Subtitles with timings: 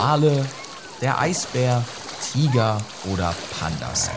[0.00, 0.46] Wale,
[1.02, 1.84] der Eisbär,
[2.32, 2.80] Tiger
[3.12, 4.10] oder Pandas.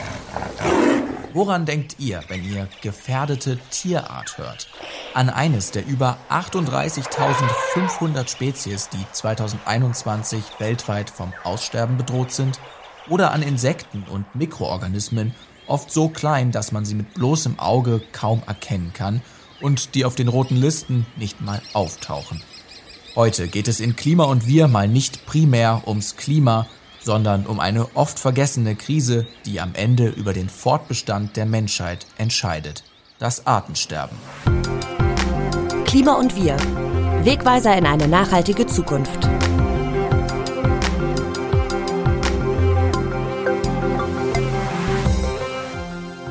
[1.33, 4.69] Woran denkt ihr, wenn ihr gefährdete Tierart hört?
[5.13, 12.61] An eines der über 38.500 Spezies, die 2021 weltweit vom Aussterben bedroht sind?
[13.09, 15.35] Oder an Insekten und Mikroorganismen,
[15.67, 19.21] oft so klein, dass man sie mit bloßem Auge kaum erkennen kann
[19.59, 22.41] und die auf den roten Listen nicht mal auftauchen?
[23.15, 26.65] Heute geht es in Klima und Wir mal nicht primär ums Klima,
[26.99, 32.83] sondern um eine oft vergessene Krise, die am Ende über den Fortbestand der Menschheit entscheidet.
[33.19, 34.17] Das Artensterben.
[35.85, 36.57] Klima und wir.
[37.23, 39.29] Wegweiser in eine nachhaltige Zukunft.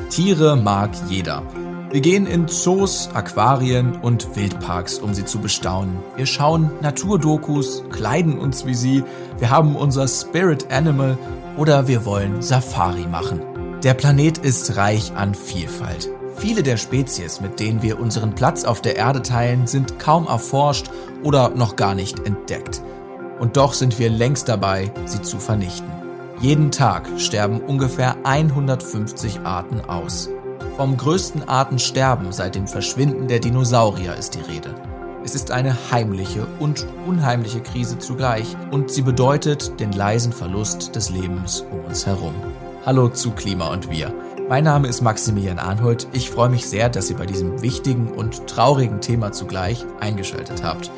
[0.09, 1.62] Tiere mag jeder.
[1.93, 5.99] Wir gehen in Zoos, Aquarien und Wildparks, um sie zu bestaunen.
[6.15, 9.03] Wir schauen Naturdokus, kleiden uns wie sie,
[9.37, 11.19] wir haben unser Spirit Animal
[11.55, 13.41] oder wir wollen Safari machen.
[13.83, 16.09] Der Planet ist reich an Vielfalt.
[16.35, 20.89] Viele der Spezies, mit denen wir unseren Platz auf der Erde teilen, sind kaum erforscht
[21.21, 22.81] oder noch gar nicht entdeckt.
[23.39, 25.91] Und doch sind wir längst dabei, sie zu vernichten.
[26.41, 30.31] Jeden Tag sterben ungefähr 150 Arten aus.
[30.75, 34.73] Vom größten Artensterben seit dem Verschwinden der Dinosaurier ist die Rede.
[35.23, 41.11] Es ist eine heimliche und unheimliche Krise zugleich und sie bedeutet den leisen Verlust des
[41.11, 42.33] Lebens um uns herum.
[42.87, 44.11] Hallo zu Klima und wir.
[44.49, 46.07] Mein Name ist Maximilian Arnhold.
[46.11, 50.89] Ich freue mich sehr, dass ihr bei diesem wichtigen und traurigen Thema zugleich eingeschaltet habt.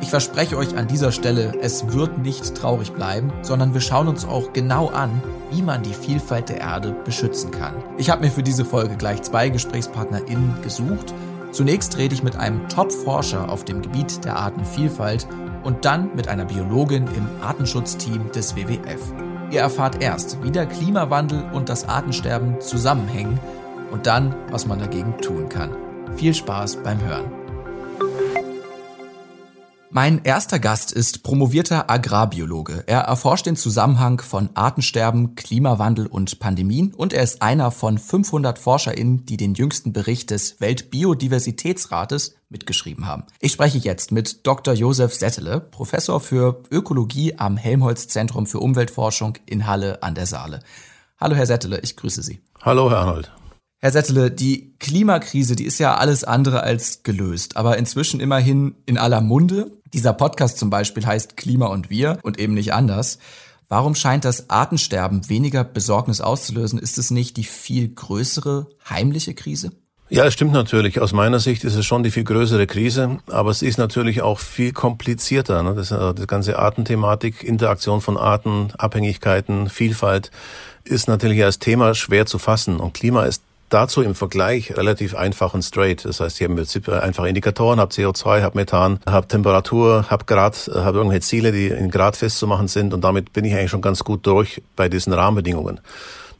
[0.00, 4.24] Ich verspreche euch an dieser Stelle, es wird nicht traurig bleiben, sondern wir schauen uns
[4.24, 7.74] auch genau an, wie man die Vielfalt der Erde beschützen kann.
[7.96, 11.12] Ich habe mir für diese Folge gleich zwei GesprächspartnerInnen gesucht.
[11.50, 15.26] Zunächst rede ich mit einem Top-Forscher auf dem Gebiet der Artenvielfalt
[15.64, 19.12] und dann mit einer Biologin im Artenschutzteam des WWF.
[19.50, 23.40] Ihr erfahrt erst, wie der Klimawandel und das Artensterben zusammenhängen
[23.90, 25.70] und dann, was man dagegen tun kann.
[26.16, 27.47] Viel Spaß beim Hören.
[30.00, 32.84] Mein erster Gast ist promovierter Agrarbiologe.
[32.86, 38.60] Er erforscht den Zusammenhang von Artensterben, Klimawandel und Pandemien und er ist einer von 500
[38.60, 43.24] ForscherInnen, die den jüngsten Bericht des Weltbiodiversitätsrates mitgeschrieben haben.
[43.40, 44.72] Ich spreche jetzt mit Dr.
[44.72, 50.60] Josef Settele, Professor für Ökologie am Helmholtz Zentrum für Umweltforschung in Halle an der Saale.
[51.18, 52.40] Hallo Herr Settele, ich grüße Sie.
[52.62, 53.32] Hallo Herr Arnold.
[53.80, 58.98] Herr Settele, die Klimakrise, die ist ja alles andere als gelöst, aber inzwischen immerhin in
[58.98, 59.70] aller Munde.
[59.92, 63.20] Dieser Podcast zum Beispiel heißt Klima und wir und eben nicht anders.
[63.68, 66.80] Warum scheint das Artensterben weniger Besorgnis auszulösen?
[66.80, 69.70] Ist es nicht die viel größere heimliche Krise?
[70.08, 71.00] Ja, es stimmt natürlich.
[71.00, 74.40] Aus meiner Sicht ist es schon die viel größere Krise, aber es ist natürlich auch
[74.40, 75.62] viel komplizierter.
[75.62, 75.74] Ne?
[75.76, 80.32] Das, äh, das ganze Artenthematik, Interaktion von Arten, Abhängigkeiten, Vielfalt
[80.82, 82.80] ist natürlich als Thema schwer zu fassen.
[82.80, 86.04] Und Klima ist dazu im Vergleich relativ einfach und straight.
[86.04, 90.24] Das heißt, ich habe im Prinzip einfache Indikatoren, habe CO2, habe Methan, habe Temperatur, habe
[90.24, 93.82] Grad, habe irgendwelche Ziele, die in Grad festzumachen sind und damit bin ich eigentlich schon
[93.82, 95.80] ganz gut durch bei diesen Rahmenbedingungen.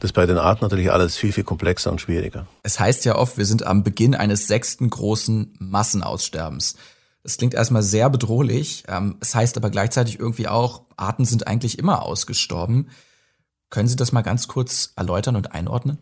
[0.00, 2.46] Das ist bei den Arten natürlich alles viel, viel komplexer und schwieriger.
[2.62, 6.76] Es heißt ja oft, wir sind am Beginn eines sechsten großen Massenaussterbens.
[7.24, 8.84] Das klingt erstmal sehr bedrohlich.
[8.88, 12.88] Ähm, es heißt aber gleichzeitig irgendwie auch, Arten sind eigentlich immer ausgestorben.
[13.70, 15.98] Können Sie das mal ganz kurz erläutern und einordnen?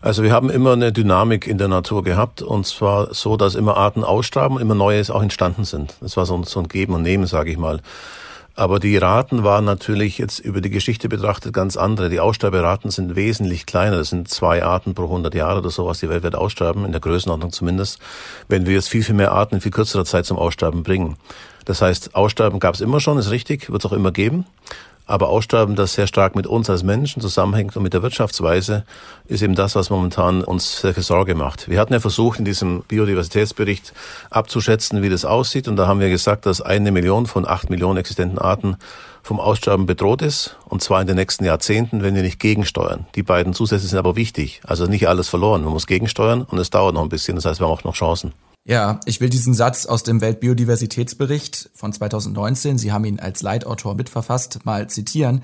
[0.00, 3.76] Also wir haben immer eine Dynamik in der Natur gehabt und zwar so, dass immer
[3.76, 5.96] Arten aussterben, immer neue auch entstanden sind.
[6.00, 7.80] Das war so ein, so ein Geben und Nehmen, sage ich mal.
[8.56, 12.08] Aber die Raten waren natürlich jetzt über die Geschichte betrachtet ganz andere.
[12.08, 13.96] Die Aussterberaten sind wesentlich kleiner.
[13.96, 17.50] Das sind zwei Arten pro 100 Jahre oder sowas, die weltweit aussterben, in der Größenordnung
[17.50, 17.98] zumindest.
[18.48, 21.16] Wenn wir jetzt viel, viel mehr Arten in viel kürzerer Zeit zum Aussterben bringen.
[21.64, 24.46] Das heißt, Aussterben gab es immer schon, ist richtig, wird es auch immer geben.
[25.06, 28.84] Aber Aussterben, das sehr stark mit uns als Menschen zusammenhängt und mit der Wirtschaftsweise,
[29.26, 31.68] ist eben das, was momentan uns sehr viel Sorge macht.
[31.68, 33.92] Wir hatten ja versucht, in diesem Biodiversitätsbericht
[34.30, 35.68] abzuschätzen, wie das aussieht.
[35.68, 38.76] Und da haben wir gesagt, dass eine Million von acht Millionen existenten Arten
[39.22, 40.56] vom Aussterben bedroht ist.
[40.64, 43.06] Und zwar in den nächsten Jahrzehnten, wenn wir nicht gegensteuern.
[43.14, 44.62] Die beiden Zusätze sind aber wichtig.
[44.66, 45.64] Also nicht alles verloren.
[45.64, 47.34] Man muss gegensteuern und es dauert noch ein bisschen.
[47.34, 48.32] Das heißt, wir haben auch noch Chancen.
[48.66, 53.94] Ja, ich will diesen Satz aus dem Weltbiodiversitätsbericht von 2019, Sie haben ihn als Leitautor
[53.94, 55.42] mitverfasst, mal zitieren.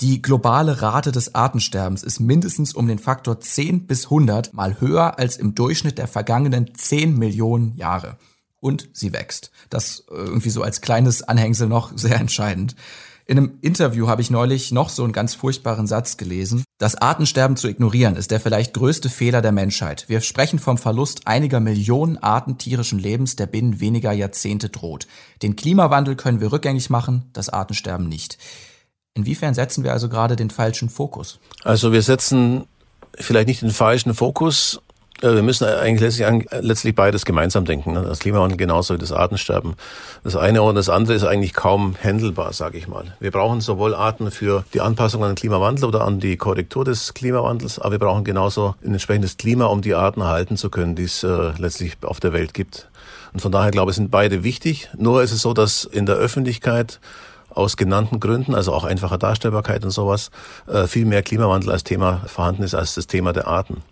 [0.00, 5.18] Die globale Rate des Artensterbens ist mindestens um den Faktor 10 bis 100 mal höher
[5.18, 8.16] als im Durchschnitt der vergangenen 10 Millionen Jahre.
[8.60, 9.50] Und sie wächst.
[9.68, 12.76] Das äh, irgendwie so als kleines Anhängsel noch sehr entscheidend.
[13.26, 16.64] In einem Interview habe ich neulich noch so einen ganz furchtbaren Satz gelesen.
[16.78, 20.08] Das Artensterben zu ignorieren ist der vielleicht größte Fehler der Menschheit.
[20.08, 25.06] Wir sprechen vom Verlust einiger Millionen Arten tierischen Lebens, der binnen weniger Jahrzehnte droht.
[25.42, 28.38] Den Klimawandel können wir rückgängig machen, das Artensterben nicht.
[29.14, 31.38] Inwiefern setzen wir also gerade den falschen Fokus?
[31.62, 32.64] Also wir setzen
[33.14, 34.80] vielleicht nicht den falschen Fokus,
[35.22, 37.92] wir müssen eigentlich letztlich, letztlich beides gemeinsam denken.
[37.92, 38.02] Ne?
[38.02, 39.74] Das Klimawandel genauso wie das Artensterben.
[40.24, 43.16] Das eine und das andere ist eigentlich kaum händelbar, sage ich mal.
[43.20, 47.14] Wir brauchen sowohl Arten für die Anpassung an den Klimawandel oder an die Korrektur des
[47.14, 51.04] Klimawandels, aber wir brauchen genauso ein entsprechendes Klima, um die Arten erhalten zu können, die
[51.04, 52.88] es äh, letztlich auf der Welt gibt.
[53.32, 54.90] Und von daher glaube ich, sind beide wichtig.
[54.96, 57.00] Nur ist es so, dass in der Öffentlichkeit
[57.54, 60.30] aus genannten Gründen, also auch einfacher Darstellbarkeit und sowas,
[60.66, 63.82] äh, viel mehr Klimawandel als Thema vorhanden ist als das Thema der Arten.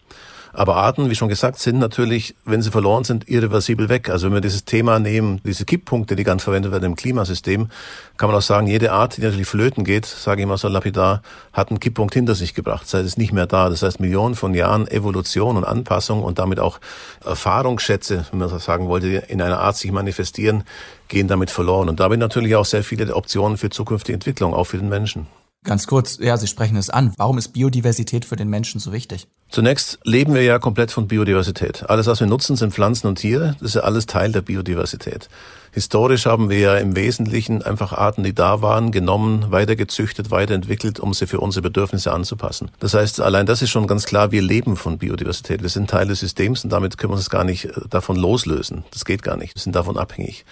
[0.52, 4.11] Aber Arten, wie schon gesagt, sind natürlich, wenn sie verloren sind, irreversibel weg.
[4.11, 7.69] Also wenn wir dieses Thema nehmen, diese Kipppunkte, die ganz verwendet werden im Klimasystem,
[8.17, 11.23] kann man auch sagen, jede Art, die natürlich flöten geht, sage ich mal so lapidar,
[11.52, 12.82] hat einen Kipppunkt hinter sich gebracht.
[12.82, 13.69] Das heißt, es ist nicht mehr da.
[13.69, 16.81] Das heißt, Millionen von Jahren Evolution und Anpassung und damit auch
[17.25, 20.64] Erfahrungsschätze, wenn man so sagen wollte, in einer Art sich manifestieren,
[21.08, 21.88] gehen damit verloren.
[21.88, 25.26] Und damit natürlich auch sehr viele Optionen für zukünftige Entwicklung, auch für den Menschen.
[25.62, 27.12] Ganz kurz, ja, Sie sprechen es an.
[27.18, 29.28] Warum ist Biodiversität für den Menschen so wichtig?
[29.50, 31.90] Zunächst leben wir ja komplett von Biodiversität.
[31.90, 33.56] Alles, was wir nutzen, sind Pflanzen und Tiere.
[33.60, 35.28] Das ist ja alles Teil der Biodiversität.
[35.72, 41.12] Historisch haben wir ja im Wesentlichen einfach Arten, die da waren, genommen, weitergezüchtet, weiterentwickelt, um
[41.12, 42.70] sie für unsere Bedürfnisse anzupassen.
[42.80, 45.60] Das heißt, allein das ist schon ganz klar, wir leben von Biodiversität.
[45.60, 48.84] Wir sind Teil des Systems und damit können wir uns gar nicht äh, davon loslösen.
[48.92, 49.54] Das geht gar nicht.
[49.54, 50.46] Wir sind davon abhängig.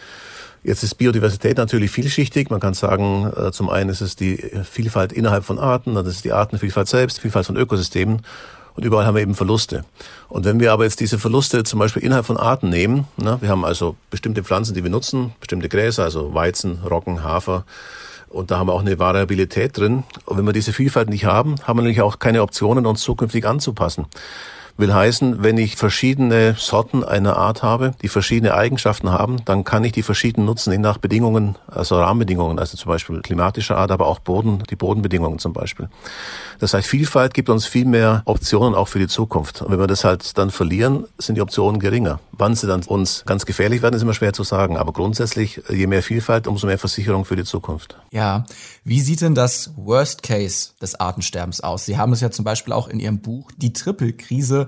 [0.62, 2.50] Jetzt ist Biodiversität natürlich vielschichtig.
[2.50, 6.16] Man kann sagen, äh, zum einen ist es die Vielfalt innerhalb von Arten, dann ist
[6.16, 8.22] es die Artenvielfalt selbst, Vielfalt von Ökosystemen.
[8.74, 9.84] Und überall haben wir eben Verluste.
[10.28, 13.48] Und wenn wir aber jetzt diese Verluste zum Beispiel innerhalb von Arten nehmen, ne, wir
[13.48, 17.64] haben also bestimmte Pflanzen, die wir nutzen, bestimmte Gräser, also Weizen, Roggen, Hafer,
[18.28, 20.04] und da haben wir auch eine Variabilität drin.
[20.26, 23.46] Und wenn wir diese Vielfalt nicht haben, haben wir natürlich auch keine Optionen, uns zukünftig
[23.46, 24.06] anzupassen.
[24.78, 29.82] Will heißen, wenn ich verschiedene Sorten einer Art habe, die verschiedene Eigenschaften haben, dann kann
[29.82, 34.06] ich die verschieden nutzen, je nach Bedingungen, also Rahmenbedingungen, also zum Beispiel klimatischer Art, aber
[34.06, 35.88] auch Boden, die Bodenbedingungen zum Beispiel.
[36.60, 39.62] Das heißt, Vielfalt gibt uns viel mehr Optionen auch für die Zukunft.
[39.62, 42.20] Und wenn wir das halt dann verlieren, sind die Optionen geringer.
[42.30, 44.76] Wann sie dann uns ganz gefährlich werden, ist immer schwer zu sagen.
[44.76, 47.98] Aber grundsätzlich, je mehr Vielfalt, umso mehr Versicherung für die Zukunft.
[48.12, 48.44] Ja.
[48.84, 51.84] Wie sieht denn das Worst Case des Artensterbens aus?
[51.84, 54.67] Sie haben es ja zum Beispiel auch in Ihrem Buch Die Triple-Krise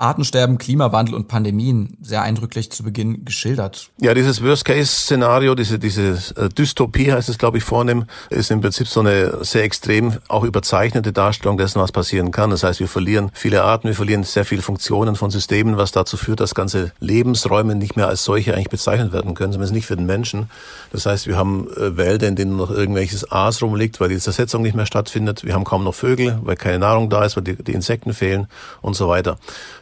[0.00, 3.90] Artensterben, Klimawandel und Pandemien sehr eindrücklich zu Beginn geschildert.
[4.00, 8.86] Ja, dieses Worst-Case-Szenario, diese, diese äh, Dystopie heißt es, glaube ich, vornehm, ist im Prinzip
[8.86, 12.50] so eine sehr extrem auch überzeichnete Darstellung dessen, was passieren kann.
[12.50, 16.16] Das heißt, wir verlieren viele Arten, wir verlieren sehr viele Funktionen von Systemen, was dazu
[16.16, 19.96] führt, dass ganze Lebensräume nicht mehr als solche eigentlich bezeichnet werden können, zumindest nicht für
[19.96, 20.48] den Menschen.
[20.92, 24.62] Das heißt, wir haben äh, Wälder, in denen noch irgendwelches Aas rumliegt, weil die Zersetzung
[24.62, 25.44] nicht mehr stattfindet.
[25.44, 28.46] Wir haben kaum noch Vögel, weil keine Nahrung da ist, weil die, die Insekten fehlen
[28.80, 29.38] und so weiter.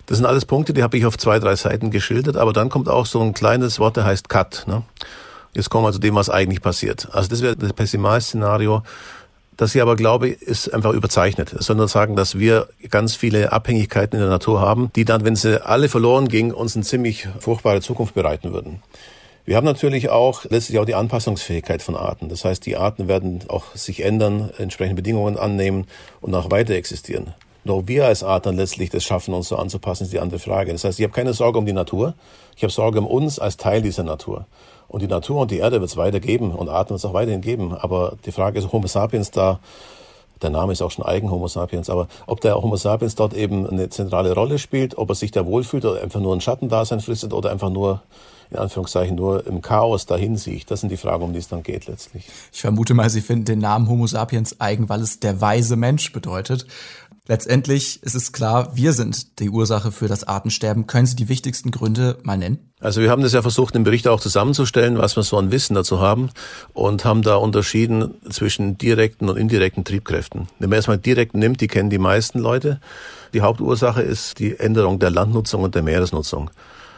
[0.07, 2.89] Das sind alles Punkte, die habe ich auf zwei, drei Seiten geschildert, aber dann kommt
[2.89, 4.65] auch so ein kleines Wort, der heißt Cut.
[4.69, 4.83] Ne?
[5.53, 7.09] Jetzt kommen wir zu dem, was eigentlich passiert.
[7.13, 8.83] Also das wäre das Pessimalszenario.
[9.57, 11.57] Das ich aber glaube, ist einfach überzeichnet.
[11.69, 15.65] Nur sagen, dass wir ganz viele Abhängigkeiten in der Natur haben, die dann, wenn sie
[15.65, 18.83] alle verloren gingen, uns eine ziemlich furchtbare Zukunft bereiten würden.
[19.47, 22.29] Wir haben natürlich auch letztlich auch die Anpassungsfähigkeit von Arten.
[22.29, 25.87] Das heißt, die Arten werden auch sich ändern, entsprechende Bedingungen annehmen
[26.21, 27.33] und auch weiter existieren.
[27.67, 30.73] Nur wir als Art dann letztlich das schaffen, uns so anzupassen, ist die andere Frage.
[30.73, 32.15] Das heißt, ich habe keine Sorge um die Natur,
[32.57, 34.47] ich habe Sorge um uns als Teil dieser Natur.
[34.89, 37.13] Und die Natur und die Erde wird es weiter geben und Arten wird es auch
[37.13, 37.75] weiterhin geben.
[37.75, 39.59] Aber die Frage ist, Homo sapiens da,
[40.43, 43.69] der Name ist auch schon eigen Homo sapiens, aber ob der Homo sapiens dort eben
[43.69, 47.33] eine zentrale Rolle spielt, ob er sich da wohlfühlt oder einfach nur ein Schattendasein fristet
[47.33, 48.03] oder einfach nur
[48.51, 50.71] in Anführungszeichen nur im Chaos dahin sieht.
[50.71, 52.29] Das sind die Fragen, um die es dann geht letztlich.
[52.53, 56.13] Ich vermute mal, Sie finden den Namen Homo sapiens eigen, weil es der weise Mensch
[56.13, 56.67] bedeutet.
[57.29, 60.87] Letztendlich ist es klar, wir sind die Ursache für das Artensterben.
[60.87, 62.59] Können Sie die wichtigsten Gründe mal nennen?
[62.79, 65.75] Also wir haben das ja versucht, im Bericht auch zusammenzustellen, was wir so an Wissen
[65.75, 66.31] dazu haben
[66.73, 70.47] und haben da unterschieden zwischen direkten und indirekten Triebkräften.
[70.61, 72.81] Wenn man erstmal direkt nimmt, die kennen die meisten Leute.
[73.35, 76.51] Die Hauptursache ist die Änderung der Landnutzung und der Meeresnutzung.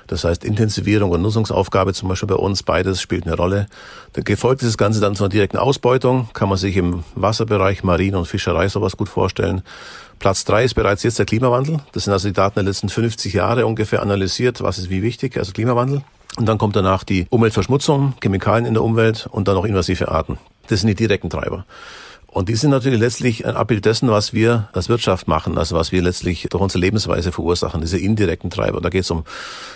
[0.09, 3.67] Das heißt, Intensivierung und Nutzungsaufgabe zum Beispiel bei uns, beides spielt eine Rolle.
[4.15, 8.19] Gefolgt ist das Ganze dann von einer direkten Ausbeutung, kann man sich im Wasserbereich, Marine
[8.19, 9.62] und Fischerei sowas gut vorstellen.
[10.19, 11.79] Platz drei ist bereits jetzt der Klimawandel.
[11.93, 15.37] Das sind also die Daten der letzten 50 Jahre ungefähr analysiert, was ist wie wichtig,
[15.37, 16.03] also Klimawandel.
[16.37, 20.38] Und dann kommt danach die Umweltverschmutzung, Chemikalien in der Umwelt und dann noch invasive Arten.
[20.69, 21.65] Das sind die direkten Treiber.
[22.30, 25.92] Und die sind natürlich letztlich ein Abbild dessen, was wir als Wirtschaft machen, also was
[25.92, 28.82] wir letztlich durch unsere Lebensweise verursachen, diese indirekten Treiber.
[28.82, 29.25] Da geht es um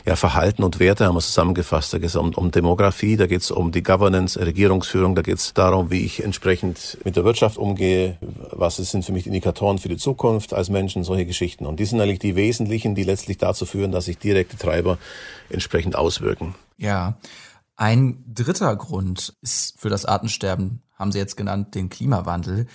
[0.04, 1.94] ja, Verhalten und Werte, haben wir zusammengefasst.
[1.94, 5.38] Da geht es um, um Demografie, da geht es um die Governance, Regierungsführung, da geht
[5.38, 9.88] es darum, wie ich entsprechend mit der Wirtschaft umgehe, was sind für mich Indikatoren für
[9.88, 11.64] die Zukunft als Menschen, solche Geschichten.
[11.64, 14.98] Und die sind eigentlich die wesentlichen, die letztlich dazu führen, dass sich direkte Treiber
[15.48, 16.54] entsprechend auswirken.
[16.76, 17.16] Ja.
[17.76, 22.66] Ein dritter Grund ist für das Artensterben haben Sie jetzt genannt, den Klimawandel.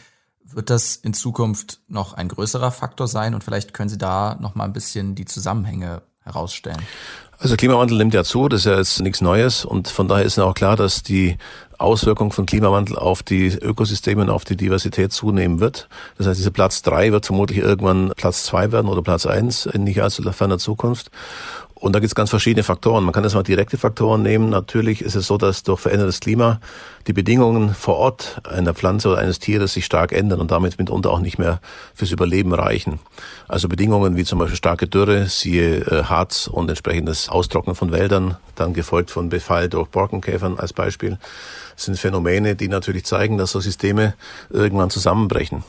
[0.44, 4.54] Wird das in Zukunft noch ein größerer Faktor sein und vielleicht können Sie da noch
[4.54, 6.82] mal ein bisschen die Zusammenhänge herausstellen?
[7.40, 10.38] Also Klimawandel nimmt ja zu, das ist ja jetzt nichts Neues und von daher ist
[10.38, 11.38] ja auch klar, dass die
[11.78, 15.88] Auswirkung von Klimawandel auf die Ökosysteme und auf die Diversität zunehmen wird.
[16.18, 19.84] Das heißt, dieser Platz drei wird vermutlich irgendwann Platz zwei werden oder Platz eins in
[19.84, 21.12] nicht allzu ferner Zukunft.
[21.80, 23.04] Und da gibt es ganz verschiedene Faktoren.
[23.04, 24.50] Man kann jetzt mal direkte Faktoren nehmen.
[24.50, 26.60] Natürlich ist es so, dass durch verändertes Klima
[27.06, 31.12] die Bedingungen vor Ort einer Pflanze oder eines Tieres sich stark ändern und damit mitunter
[31.12, 31.60] auch nicht mehr
[31.94, 33.00] fürs Überleben reichen.
[33.48, 38.38] Also Bedingungen wie zum Beispiel starke Dürre, siehe äh, Harz und entsprechendes Austrocknen von Wäldern,
[38.60, 41.18] dann gefolgt von Befall durch Borkenkäfern als Beispiel
[41.78, 44.16] sind Phänomene, die natürlich zeigen, dass so Systeme
[44.50, 45.64] irgendwann zusammenbrechen.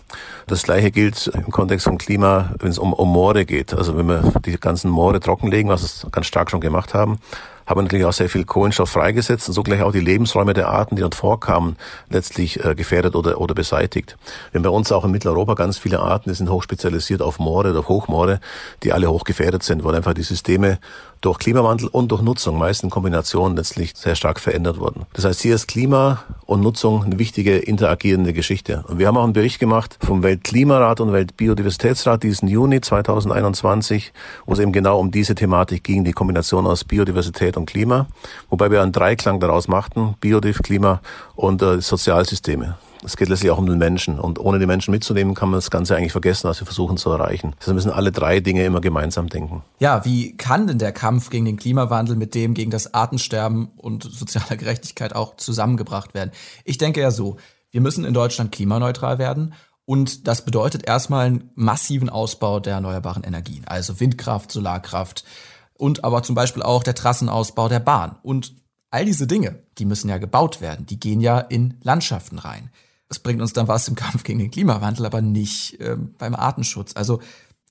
[0.47, 3.75] Das Gleiche gilt im Kontext von Klima, wenn es um, um Moore geht.
[3.75, 7.19] Also wenn wir die ganzen Moore trockenlegen, was wir ganz stark schon gemacht haben,
[7.67, 10.97] haben natürlich auch sehr viel Kohlenstoff freigesetzt und so gleich auch die Lebensräume der Arten,
[10.97, 11.77] die dort vorkamen,
[12.09, 14.17] letztlich äh, gefährdet oder, oder beseitigt.
[14.51, 17.73] Wir haben bei uns auch in Mitteleuropa ganz viele Arten, die sind hochspezialisiert auf Moore
[17.73, 18.41] oder Hochmoore,
[18.83, 20.79] die alle hochgefährdet sind, weil einfach die Systeme
[21.21, 25.07] durch Klimawandel und durch Nutzung, meist in Kombination letztlich sehr stark verändert wurden.
[25.13, 28.85] Das heißt, hier ist Klima und Nutzung eine wichtige interagierende Geschichte.
[28.89, 34.13] Und wir haben auch einen Bericht gemacht vom Weltklimarat und Weltbiodiversitätsrat diesen Juni 2021,
[34.47, 38.07] wo es eben genau um diese Thematik ging, die Kombination aus Biodiversität und Klima,
[38.51, 41.01] wobei wir einen Dreiklang daraus machten, Biodiv, Klima
[41.35, 42.77] und äh, Sozialsysteme.
[43.09, 44.21] Es geht letztlich auch um den Menschen.
[44.21, 47.11] Und ohne die Menschen mitzunehmen, kann man das Ganze eigentlich vergessen, was wir versuchen zu
[47.11, 47.55] erreichen.
[47.59, 49.63] Deshalb müssen alle drei Dinge immer gemeinsam denken.
[49.79, 54.03] Ja, wie kann denn der Kampf gegen den Klimawandel mit dem gegen das Artensterben und
[54.03, 56.33] soziale Gerechtigkeit auch zusammengebracht werden?
[56.67, 57.39] Ich denke ja so,
[57.71, 59.55] wir müssen in Deutschland klimaneutral werden.
[59.87, 65.25] Und das bedeutet erstmal einen massiven Ausbau der erneuerbaren Energien, also Windkraft, Solarkraft,
[65.73, 68.19] und aber zum Beispiel auch der Trassenausbau der Bahn.
[68.23, 68.53] Und
[68.91, 72.71] all diese Dinge, die müssen ja gebaut werden, die gehen ja in Landschaften rein.
[73.09, 76.95] Das bringt uns dann was im Kampf gegen den Klimawandel, aber nicht äh, beim Artenschutz.
[76.95, 77.21] Also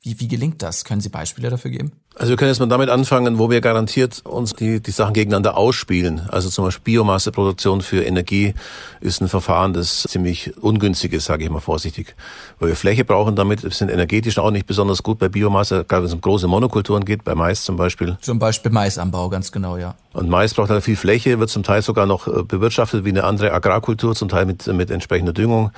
[0.02, 0.84] wie, wie gelingt das?
[0.84, 1.92] Können Sie Beispiele dafür geben?
[2.20, 5.56] Also wir können jetzt mal damit anfangen, wo wir garantiert uns die, die Sachen gegeneinander
[5.56, 6.22] ausspielen.
[6.30, 8.56] Also zum Beispiel Biomasseproduktion für Energie
[9.02, 12.16] ist ein Verfahren, das ziemlich ungünstig ist, sage ich mal vorsichtig.
[12.60, 16.08] Weil wir Fläche brauchen damit, sind energetisch auch nicht besonders gut bei Biomasse, gerade wenn
[16.08, 18.18] es um große Monokulturen geht, bei Mais zum Beispiel.
[18.22, 19.94] Zum Beispiel Maisanbau, ganz genau, ja.
[20.14, 23.26] Und Mais braucht halt viel Fläche, wird zum Teil sogar noch äh, bewirtschaftet wie eine
[23.26, 25.70] andere Agrarkultur, zum Teil mit, mit entsprechender Düngung.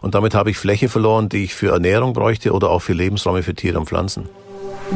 [0.00, 3.42] Und damit habe ich Fläche verloren, die ich für Ernährung bräuchte oder auch für Lebensräume
[3.42, 4.30] für Tiere und Pflanzen.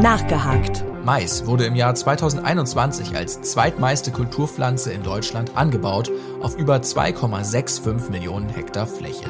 [0.03, 0.85] Nachgehakt.
[1.05, 6.11] Mais wurde im Jahr 2021 als zweitmeiste Kulturpflanze in Deutschland angebaut
[6.43, 9.25] auf über 2,65 Millionen Hektar Fläche.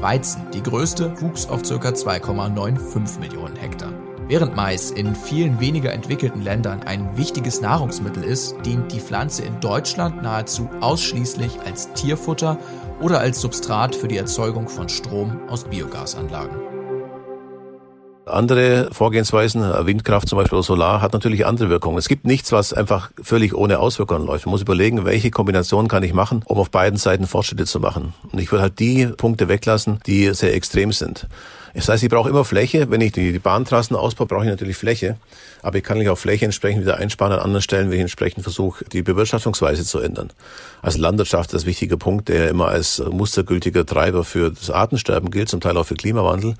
[0.00, 1.76] Weizen, die größte, wuchs auf ca.
[1.76, 3.92] 2,95 Millionen Hektar.
[4.28, 9.60] Während Mais in vielen weniger entwickelten Ländern ein wichtiges Nahrungsmittel ist, dient die Pflanze in
[9.60, 12.58] Deutschland nahezu ausschließlich als Tierfutter
[13.00, 16.71] oder als Substrat für die Erzeugung von Strom aus Biogasanlagen.
[18.24, 21.98] Andere Vorgehensweisen, Windkraft zum Beispiel oder Solar, hat natürlich andere Wirkungen.
[21.98, 24.46] Es gibt nichts, was einfach völlig ohne Auswirkungen läuft.
[24.46, 28.14] Man muss überlegen, welche Kombination kann ich machen, um auf beiden Seiten Fortschritte zu machen.
[28.30, 31.26] Und ich würde halt die Punkte weglassen, die sehr extrem sind.
[31.74, 32.90] Das heißt, ich brauche immer Fläche.
[32.90, 35.16] Wenn ich die, Bahntrassen ausbaue, brauche ich natürlich Fläche.
[35.62, 38.42] Aber ich kann nicht auch Fläche entsprechend wieder einsparen an anderen Stellen, wenn ich entsprechend
[38.42, 40.30] versuche, die Bewirtschaftungsweise zu ändern.
[40.82, 45.48] Also Landwirtschaft ist ein wichtiger Punkt, der immer als mustergültiger Treiber für das Artensterben gilt,
[45.48, 46.54] zum Teil auch für Klimawandel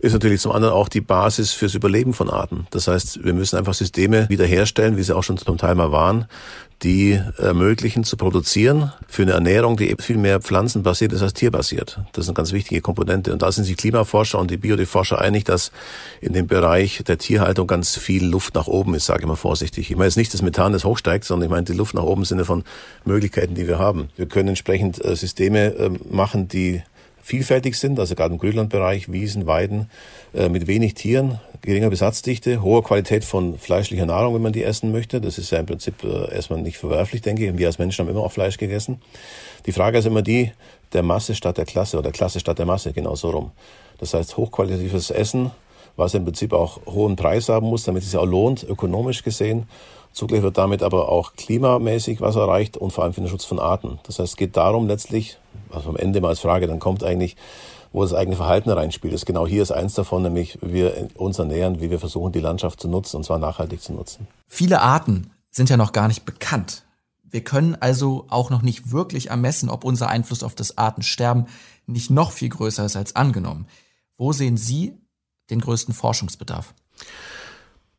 [0.00, 2.66] ist natürlich zum anderen auch die Basis fürs Überleben von Arten.
[2.70, 6.26] Das heißt, wir müssen einfach Systeme wiederherstellen, wie sie auch schon zum Teil mal waren,
[6.82, 11.98] die ermöglichen zu produzieren für eine Ernährung, die eben viel mehr pflanzenbasiert ist als tierbasiert.
[12.12, 13.32] Das eine ganz wichtige Komponente.
[13.32, 15.72] Und da sind sich Klimaforscher und die Biodiforscher einig, dass
[16.20, 19.90] in dem Bereich der Tierhaltung ganz viel Luft nach oben ist, sage ich mal vorsichtig.
[19.90, 22.22] Ich meine jetzt nicht das Methan, das hochsteigt, sondern ich meine die Luft nach oben
[22.22, 22.62] im Sinne von
[23.04, 24.10] Möglichkeiten, die wir haben.
[24.16, 26.82] Wir können entsprechend äh, Systeme ähm, machen, die
[27.28, 29.90] vielfältig sind, also gerade im Grünlandbereich, Wiesen, Weiden,
[30.34, 34.92] äh, mit wenig Tieren, geringer Besatzdichte, hoher Qualität von fleischlicher Nahrung, wenn man die essen
[34.92, 35.20] möchte.
[35.20, 37.58] Das ist ja im Prinzip äh, erstmal nicht verwerflich, denke ich.
[37.58, 39.02] Wir als Menschen haben immer auch Fleisch gegessen.
[39.66, 40.52] Die Frage ist immer die,
[40.94, 43.50] der Masse statt der Klasse oder Klasse statt der Masse, genau so rum.
[43.98, 45.50] Das heißt, hochqualitatives Essen,
[45.96, 49.68] was im Prinzip auch hohen Preis haben muss, damit es sich auch lohnt, ökonomisch gesehen.
[50.12, 53.58] Zugleich wird damit aber auch klimamäßig was erreicht und vor allem für den Schutz von
[53.58, 53.98] Arten.
[54.04, 55.38] Das heißt, es geht darum letztlich,
[55.68, 57.36] was am Ende mal als Frage dann kommt eigentlich,
[57.92, 59.14] wo das eigene Verhalten reinspielt.
[59.14, 62.80] Das genau hier ist eins davon, nämlich wir uns ernähren, wie wir versuchen, die Landschaft
[62.80, 64.26] zu nutzen und zwar nachhaltig zu nutzen.
[64.46, 66.84] Viele Arten sind ja noch gar nicht bekannt.
[67.30, 71.46] Wir können also auch noch nicht wirklich ermessen, ob unser Einfluss auf das Artensterben
[71.86, 73.66] nicht noch viel größer ist als angenommen.
[74.16, 74.98] Wo sehen Sie
[75.50, 76.74] den größten Forschungsbedarf?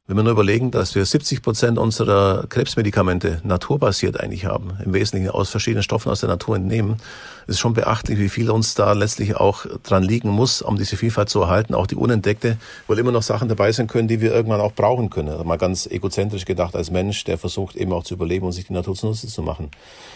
[0.09, 5.29] Wenn wir nur überlegen, dass wir 70 Prozent unserer Krebsmedikamente naturbasiert eigentlich haben, im Wesentlichen
[5.29, 6.97] aus verschiedenen Stoffen aus der Natur entnehmen,
[7.45, 11.29] ist schon beachtlich, wie viel uns da letztlich auch dran liegen muss, um diese Vielfalt
[11.29, 14.61] zu erhalten, auch die unentdeckte, weil immer noch Sachen dabei sein können, die wir irgendwann
[14.61, 15.29] auch brauchen können.
[15.29, 18.65] Also mal ganz egozentrisch gedacht als Mensch, der versucht eben auch zu überleben und sich
[18.65, 19.69] die Natur zunutze zu machen.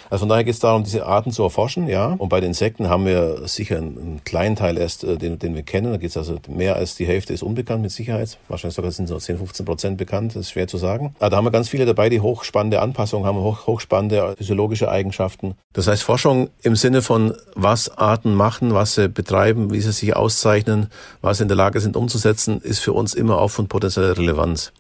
[0.10, 2.16] Also von daher geht es darum, diese Arten zu erforschen, ja.
[2.18, 5.64] Und bei den Insekten haben wir sicher einen, kleinen Teil erst, äh, den, den wir
[5.64, 5.92] kennen.
[5.92, 8.38] Da geht es also mehr als die Hälfte ist unbekannt mit Sicherheit.
[8.48, 10.36] Wahrscheinlich sogar sind so 10, 15 Prozent bekannt.
[10.36, 11.16] Das ist schwer zu sagen.
[11.20, 15.56] Aber da haben wir ganz viele dabei, die hochspannende Anpassungen haben, hoch, hochspannende physiologische Eigenschaften.
[15.74, 20.16] Das heißt Forschung im Sinne von was Arten machen, was sie betreiben, wie sie sich
[20.16, 20.88] auszeichnen,
[21.22, 24.72] was sie in der Lage sind umzusetzen, ist für uns immer auch von potenzieller Relevanz.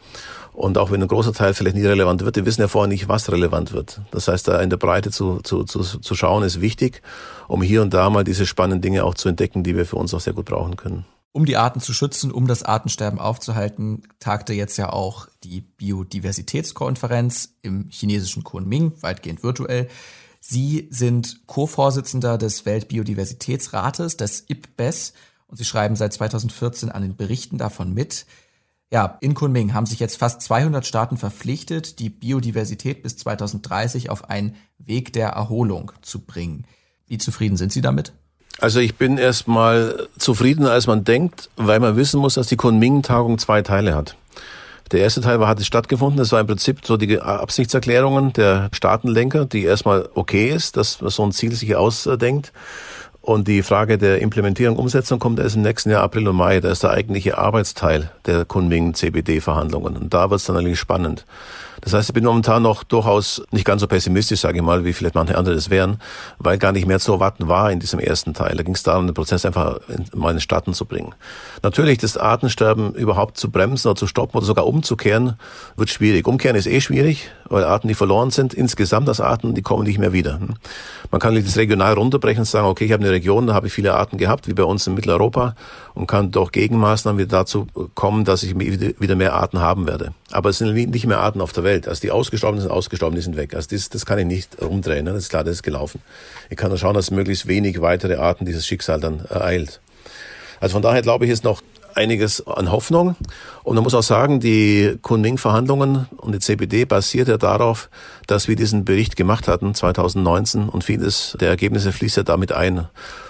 [0.53, 3.07] Und auch wenn ein großer Teil vielleicht nicht relevant wird, wir wissen ja vorher nicht,
[3.07, 4.01] was relevant wird.
[4.11, 7.01] Das heißt, da in der Breite zu, zu, zu, zu schauen, ist wichtig,
[7.47, 10.13] um hier und da mal diese spannenden Dinge auch zu entdecken, die wir für uns
[10.13, 11.05] auch sehr gut brauchen können.
[11.33, 17.55] Um die Arten zu schützen, um das Artensterben aufzuhalten, tagte jetzt ja auch die Biodiversitätskonferenz
[17.63, 19.89] im chinesischen Kunming, weitgehend virtuell.
[20.39, 25.13] Sie sind Co-Vorsitzender des Weltbiodiversitätsrates, des IPBES,
[25.47, 28.27] und Sie schreiben seit 2014 an den Berichten davon mit.
[28.91, 34.29] Ja, in Kunming haben sich jetzt fast 200 Staaten verpflichtet, die Biodiversität bis 2030 auf
[34.29, 36.67] einen Weg der Erholung zu bringen.
[37.07, 38.13] Wie zufrieden sind Sie damit?
[38.59, 43.37] Also ich bin erstmal zufriedener, als man denkt, weil man wissen muss, dass die Kunming-Tagung
[43.37, 44.15] zwei Teile hat.
[44.91, 46.17] Der erste Teil war, hat es stattgefunden.
[46.17, 51.09] Das war im Prinzip so die Absichtserklärungen der Staatenlenker, die erstmal okay ist, dass man
[51.09, 52.53] so ein Ziel sich ausdenkt.
[53.21, 56.59] Und die Frage der Implementierung, Umsetzung kommt erst im nächsten Jahr, April und Mai.
[56.59, 59.97] Da ist der eigentliche Arbeitsteil der Kunming-CBD-Verhandlungen.
[59.97, 61.25] Und da wird es dann eigentlich spannend.
[61.83, 64.93] Das heißt, ich bin momentan noch durchaus nicht ganz so pessimistisch, sage ich mal, wie
[64.93, 65.99] vielleicht manche andere das wären,
[66.39, 68.55] weil gar nicht mehr zu erwarten war in diesem ersten Teil.
[68.55, 71.13] Da ging es darum, den Prozess einfach in, mal in den Starten zu bringen.
[71.61, 75.35] Natürlich, das Artensterben überhaupt zu bremsen oder zu stoppen oder sogar umzukehren,
[75.75, 76.25] wird schwierig.
[76.25, 79.99] Umkehren ist eh schwierig, weil Arten, die verloren sind, insgesamt als Arten, die kommen nicht
[79.99, 80.39] mehr wieder.
[81.11, 83.73] Man kann das regional runterbrechen und sagen, okay, ich habe eine Region, da habe ich
[83.73, 85.55] viele Arten gehabt, wie bei uns in Mitteleuropa,
[85.93, 90.13] und kann durch Gegenmaßnahmen wieder dazu kommen, dass ich wieder mehr Arten haben werde.
[90.31, 91.87] Aber es sind nicht mehr Arten auf der Welt.
[91.87, 93.53] Also die ausgestorben sind ausgestorben, die sind weg.
[93.53, 95.05] Also das, das kann ich nicht rumdrehen.
[95.05, 95.13] Ne?
[95.13, 96.01] Das ist klar, das ist gelaufen.
[96.49, 99.81] Ich kann nur schauen, dass möglichst wenig weitere Arten dieses Schicksal dann ereilt.
[100.59, 101.61] Also von daher glaube ich, ist noch
[101.95, 103.15] einiges an Hoffnung.
[103.63, 107.89] Und man muss auch sagen, die Kunming-Verhandlungen und die CBD basiert ja darauf,
[108.27, 112.87] dass wir diesen Bericht gemacht hatten 2019 und vieles der Ergebnisse fließt ja damit ein,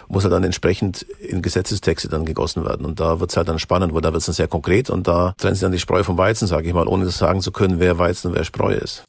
[0.08, 2.86] muss ja dann entsprechend in Gesetzestexte dann gegossen werden.
[2.86, 5.08] Und da wird es halt dann spannend, wo da wird es dann sehr konkret und
[5.08, 7.80] da trennen sich dann die Spreu vom Weizen, sage ich mal, ohne sagen zu können,
[7.80, 9.04] wer Weizen und wer Spreu ist.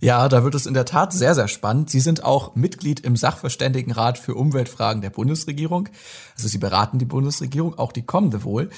[0.00, 1.90] Ja, da wird es in der Tat sehr, sehr spannend.
[1.90, 5.88] Sie sind auch Mitglied im Sachverständigenrat für Umweltfragen der Bundesregierung.
[6.34, 8.70] Also Sie beraten die Bundesregierung, auch die kommende wohl.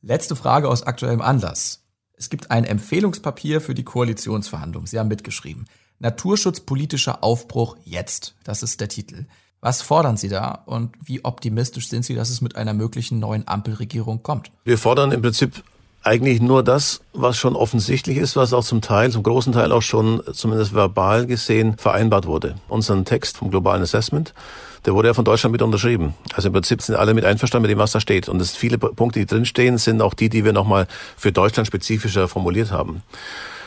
[0.00, 1.84] Letzte Frage aus aktuellem Anlass.
[2.14, 4.86] Es gibt ein Empfehlungspapier für die Koalitionsverhandlungen.
[4.86, 5.66] Sie haben mitgeschrieben.
[6.00, 8.34] Naturschutzpolitischer Aufbruch jetzt.
[8.44, 9.26] Das ist der Titel.
[9.60, 13.46] Was fordern Sie da und wie optimistisch sind Sie, dass es mit einer möglichen neuen
[13.46, 14.50] Ampelregierung kommt?
[14.64, 15.62] Wir fordern im Prinzip
[16.02, 19.82] eigentlich nur das, was schon offensichtlich ist, was auch zum Teil, zum großen Teil auch
[19.82, 22.56] schon zumindest verbal gesehen vereinbart wurde.
[22.68, 24.34] Unseren Text vom globalen Assessment,
[24.84, 26.14] der wurde ja von Deutschland mit unterschrieben.
[26.34, 28.28] Also im Prinzip sind alle mit einverstanden mit dem, was da steht.
[28.28, 32.26] Und es viele Punkte, die drinstehen, sind auch die, die wir nochmal für Deutschland spezifischer
[32.26, 33.02] formuliert haben.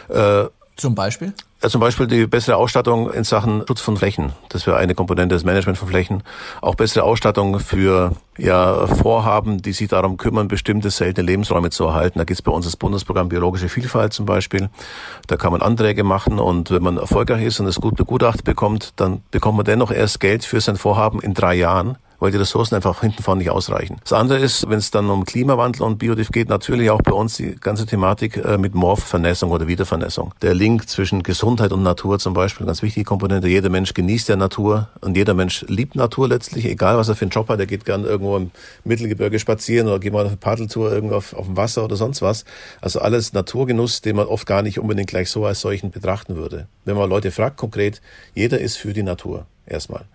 [0.10, 0.45] Äh,
[0.76, 1.34] zum Beispiel?
[1.65, 4.34] Ja, zum Beispiel die bessere Ausstattung in Sachen Schutz von Flächen.
[4.49, 6.21] Das wäre eine Komponente des Management von Flächen.
[6.62, 12.19] Auch bessere Ausstattung für ja, Vorhaben, die sich darum kümmern, bestimmte seltene Lebensräume zu erhalten.
[12.19, 14.69] Da gibt es bei uns das Bundesprogramm Biologische Vielfalt zum Beispiel.
[15.25, 18.93] Da kann man Anträge machen und wenn man erfolgreich ist und es gut begutachtet bekommt,
[18.97, 22.75] dann bekommt man dennoch erst Geld für sein Vorhaben in drei Jahren weil die Ressourcen
[22.75, 23.97] einfach hinten vorne nicht ausreichen.
[24.04, 27.38] Das andere ist, wenn es dann um Klimawandel und Biodiv geht, natürlich auch bei uns
[27.38, 30.34] die ganze Thematik äh, mit Morphvernässung oder Wiedervernässung.
[30.41, 33.47] Der Link zwischen Gesundheit und Natur zum Beispiel, ganz wichtige Komponente.
[33.47, 37.25] Jeder Mensch genießt ja Natur und jeder Mensch liebt Natur letztlich, egal was er für
[37.25, 37.60] einen Job hat.
[37.60, 38.51] Er geht gern irgendwo im
[38.84, 42.21] Mittelgebirge spazieren oder geht mal auf eine Paddeltour irgendwo auf, auf dem Wasser oder sonst
[42.21, 42.45] was.
[42.82, 46.67] Also alles Naturgenuss, den man oft gar nicht unbedingt gleich so als solchen betrachten würde.
[46.86, 48.01] Wenn man Leute fragt konkret,
[48.34, 50.06] jeder ist für die Natur erstmal.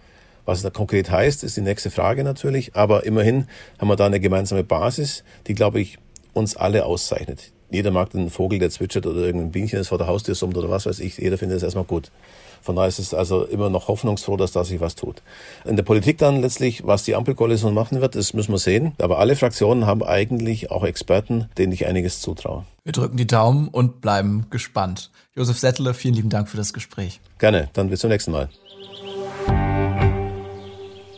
[0.44, 2.74] Was es da konkret heißt, ist die nächste Frage natürlich.
[2.74, 3.46] Aber immerhin
[3.78, 5.98] haben wir da eine gemeinsame Basis, die, glaube ich,
[6.32, 7.52] uns alle auszeichnet.
[7.70, 10.70] Jeder mag den Vogel, der zwitschert oder irgendein Bienchen, das vor der Haustür summt oder
[10.70, 11.18] was weiß ich.
[11.18, 12.10] Jeder findet es erstmal gut.
[12.62, 15.22] Von daher ist es also immer noch hoffnungsfroh, dass da sich was tut.
[15.64, 18.92] In der Politik dann letztlich, was die Ampelkoalition machen wird, das müssen wir sehen.
[18.98, 22.64] Aber alle Fraktionen haben eigentlich auch Experten, denen ich einiges zutraue.
[22.84, 25.10] Wir drücken die Daumen und bleiben gespannt.
[25.34, 27.20] Josef Settler, vielen lieben Dank für das Gespräch.
[27.38, 28.50] Gerne, dann bis zum nächsten Mal.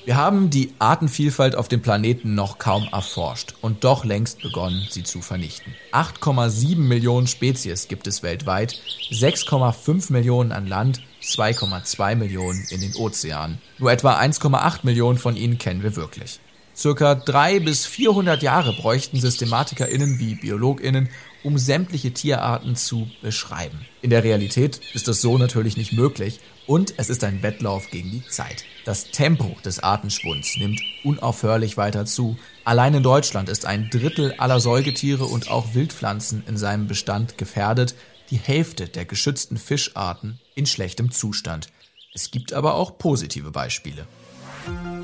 [0.04, 5.04] Wir haben die Artenvielfalt auf dem Planeten noch kaum erforscht und doch längst begonnen, sie
[5.04, 5.76] zu vernichten.
[5.92, 8.80] 8,7 Millionen Spezies gibt es weltweit,
[9.12, 13.58] 6,5 Millionen an Land, 2,2 Millionen in den Ozeanen.
[13.78, 16.40] Nur etwa 1,8 Millionen von ihnen kennen wir wirklich.
[16.74, 21.10] Circa drei bis 400 Jahre bräuchten SystematikerInnen wie BiologInnen,
[21.44, 23.86] um sämtliche Tierarten zu beschreiben.
[24.00, 28.10] In der Realität ist das so natürlich nicht möglich und es ist ein Wettlauf gegen
[28.10, 28.64] die Zeit.
[28.84, 32.36] Das Tempo des Artenschwunds nimmt unaufhörlich weiter zu.
[32.64, 37.94] Allein in Deutschland ist ein Drittel aller Säugetiere und auch Wildpflanzen in seinem Bestand gefährdet,
[38.30, 41.68] die Hälfte der geschützten Fischarten in schlechtem Zustand.
[42.14, 44.06] Es gibt aber auch positive Beispiele.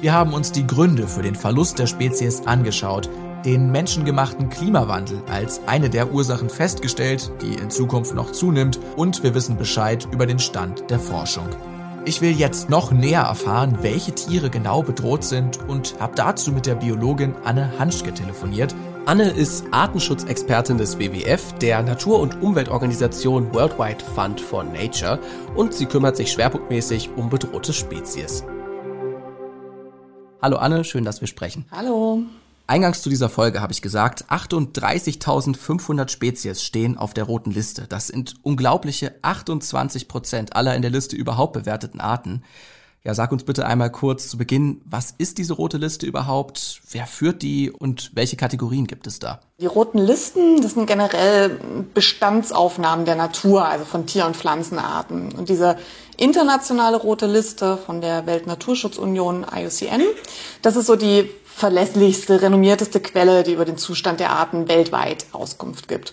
[0.01, 3.09] Wir haben uns die Gründe für den Verlust der Spezies angeschaut,
[3.49, 9.35] den menschengemachten Klimawandel als eine der Ursachen festgestellt, die in Zukunft noch zunimmt, und wir
[9.35, 11.49] wissen Bescheid über den Stand der Forschung.
[12.05, 16.67] Ich will jetzt noch näher erfahren, welche Tiere genau bedroht sind und habe dazu mit
[16.67, 18.75] der Biologin Anne Hanschke telefoniert.
[19.07, 25.19] Anne ist Artenschutzexpertin des WWF, der Natur- und Umweltorganisation Worldwide Fund for Nature
[25.57, 28.45] und sie kümmert sich schwerpunktmäßig um bedrohte Spezies.
[30.43, 31.65] Hallo Anne, schön, dass wir sprechen.
[31.71, 32.25] Hallo.
[32.69, 37.87] Eingangs zu dieser Folge habe ich gesagt, 38.500 Spezies stehen auf der roten Liste.
[37.89, 42.43] Das sind unglaubliche 28 Prozent aller in der Liste überhaupt bewerteten Arten.
[43.05, 46.83] Ja, sag uns bitte einmal kurz zu Beginn, was ist diese rote Liste überhaupt?
[46.91, 49.41] Wer führt die und welche Kategorien gibt es da?
[49.61, 51.59] Die roten Listen, das sind generell
[51.95, 55.33] Bestandsaufnahmen der Natur, also von Tier- und Pflanzenarten.
[55.33, 55.79] Und diese
[56.19, 60.03] internationale rote Liste von der Weltnaturschutzunion IUCN,
[60.61, 65.89] das ist so die verlässlichste, renommierteste Quelle, die über den Zustand der Arten weltweit Auskunft
[65.89, 66.13] gibt.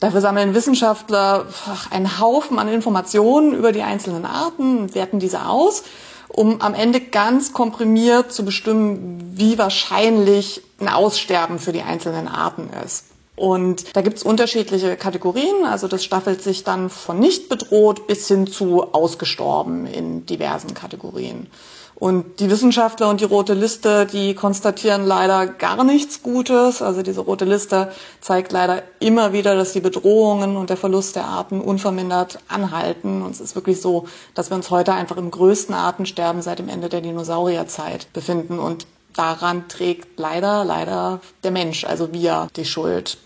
[0.00, 1.46] Dafür sammeln Wissenschaftler
[1.90, 5.84] einen Haufen an Informationen über die einzelnen Arten werten diese aus,
[6.28, 12.68] um am Ende ganz komprimiert zu bestimmen, wie wahrscheinlich ein Aussterben für die einzelnen Arten
[12.84, 13.06] ist.
[13.36, 15.64] Und da gibt's unterschiedliche Kategorien.
[15.66, 21.46] Also das staffelt sich dann von nicht bedroht bis hin zu ausgestorben in diversen Kategorien.
[21.98, 26.82] Und die Wissenschaftler und die rote Liste, die konstatieren leider gar nichts Gutes.
[26.82, 31.24] Also diese rote Liste zeigt leider immer wieder, dass die Bedrohungen und der Verlust der
[31.24, 33.22] Arten unvermindert anhalten.
[33.22, 36.68] Und es ist wirklich so, dass wir uns heute einfach im größten Artensterben seit dem
[36.68, 38.58] Ende der Dinosaurierzeit befinden.
[38.58, 43.16] Und daran trägt leider, leider der Mensch, also wir, die Schuld.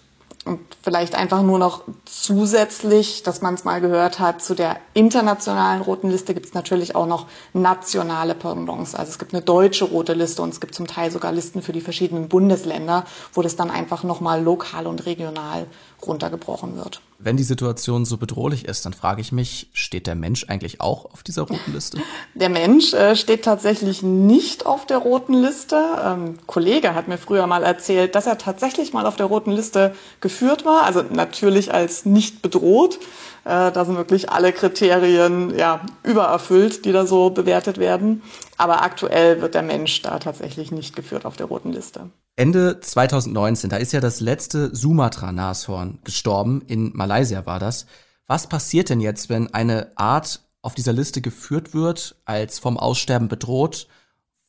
[0.50, 5.80] Und vielleicht einfach nur noch zusätzlich, dass man es mal gehört hat, zu der internationalen
[5.80, 8.96] roten Liste gibt es natürlich auch noch nationale Pendants.
[8.96, 11.70] Also es gibt eine deutsche rote Liste und es gibt zum Teil sogar Listen für
[11.72, 15.66] die verschiedenen Bundesländer, wo das dann einfach nochmal lokal und regional
[16.06, 17.00] runtergebrochen wird.
[17.18, 21.04] Wenn die Situation so bedrohlich ist, dann frage ich mich, steht der Mensch eigentlich auch
[21.12, 21.98] auf dieser roten Liste?
[22.34, 25.76] Der Mensch äh, steht tatsächlich nicht auf der roten Liste.
[26.02, 29.94] Ähm, Kollege hat mir früher mal erzählt, dass er tatsächlich mal auf der roten Liste
[30.20, 32.98] geführt war, also natürlich als nicht bedroht.
[33.44, 38.22] Äh, da sind wirklich alle Kriterien ja, übererfüllt, die da so bewertet werden.
[38.58, 42.10] Aber aktuell wird der Mensch da tatsächlich nicht geführt auf der roten Liste.
[42.36, 46.62] Ende 2019, da ist ja das letzte Sumatra-Nashorn gestorben.
[46.66, 47.86] In Malaysia war das.
[48.26, 53.28] Was passiert denn jetzt, wenn eine Art auf dieser Liste geführt wird, als vom Aussterben
[53.28, 53.88] bedroht?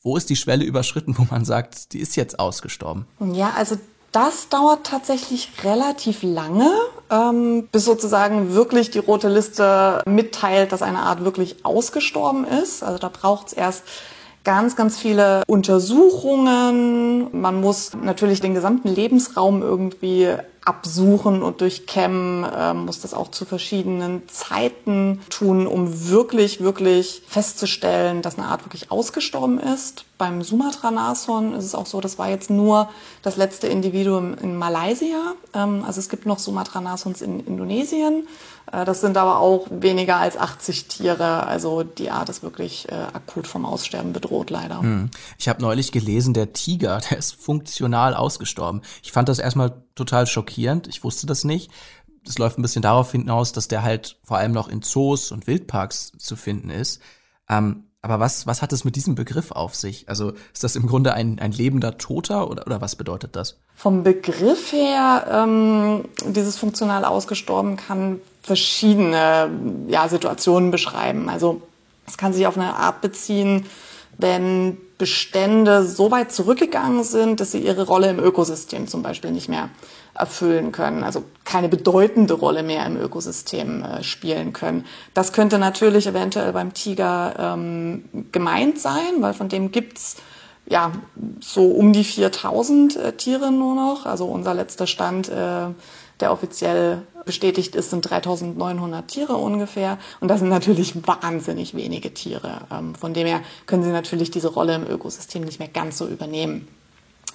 [0.04, 3.08] Wo ist die Schwelle überschritten, wo man sagt, die ist jetzt ausgestorben?
[3.20, 3.78] Ja, also
[4.12, 6.70] das dauert tatsächlich relativ lange,
[7.12, 12.84] ähm, bis sozusagen wirklich die rote Liste mitteilt, dass eine Art wirklich ausgestorben ist.
[12.84, 13.84] Also da braucht es erst
[14.44, 17.40] ganz, ganz viele Untersuchungen.
[17.40, 23.46] Man muss natürlich den gesamten Lebensraum irgendwie absuchen und durchkämmen, äh, muss das auch zu
[23.46, 30.06] verschiedenen Zeiten tun, um wirklich, wirklich festzustellen, dass eine Art wirklich ausgestorben ist.
[30.20, 32.90] Beim Sumatra-Nashorn ist es auch so, das war jetzt nur
[33.24, 35.34] das letzte Individuum in Malaysia.
[35.56, 38.28] Ähm, also es gibt noch Sumatra-Nashorns in Indonesien.
[38.72, 41.46] Äh, das sind aber auch weniger als 80 Tiere.
[41.46, 44.82] Also die Art ist wirklich äh, akut vom Aussterben bedroht, leider.
[44.82, 45.10] Hm.
[45.38, 48.82] Ich habe neulich gelesen, der Tiger, der ist funktional ausgestorben.
[49.04, 50.88] Ich fand das erstmal total schockierend.
[50.88, 51.72] Ich wusste das nicht.
[52.24, 55.48] Das läuft ein bisschen darauf hinaus, dass der halt vor allem noch in Zoos und
[55.48, 57.02] Wildparks zu finden ist.
[57.50, 60.10] Ähm, aber was, was hat es mit diesem Begriff auf sich?
[60.10, 63.60] Also ist das im Grunde ein, ein lebender Toter oder, oder was bedeutet das?
[63.76, 69.50] Vom Begriff her, ähm, dieses funktional ausgestorben kann verschiedene
[69.88, 71.30] ja, Situationen beschreiben.
[71.30, 71.62] Also
[72.08, 73.66] es kann sich auf eine Art beziehen,
[74.18, 79.50] wenn Bestände so weit zurückgegangen sind, dass sie ihre Rolle im Ökosystem zum Beispiel nicht
[79.50, 79.70] mehr
[80.14, 84.86] erfüllen können, also keine bedeutende Rolle mehr im Ökosystem äh, spielen können.
[85.14, 90.18] Das könnte natürlich eventuell beim Tiger ähm, gemeint sein, weil von dem gibt's
[90.68, 90.92] ja,
[91.40, 94.06] so um die 4000 äh, Tiere nur noch.
[94.06, 95.68] Also unser letzter Stand, äh,
[96.22, 99.98] der offiziell bestätigt ist, sind 3900 Tiere ungefähr.
[100.20, 102.62] Und das sind natürlich wahnsinnig wenige Tiere.
[102.72, 106.08] Ähm, von dem her können sie natürlich diese Rolle im Ökosystem nicht mehr ganz so
[106.08, 106.68] übernehmen.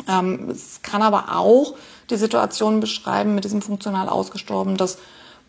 [0.08, 1.74] Ähm, es kann aber auch
[2.10, 4.98] die Situation beschreiben mit diesem funktional ausgestorben, dass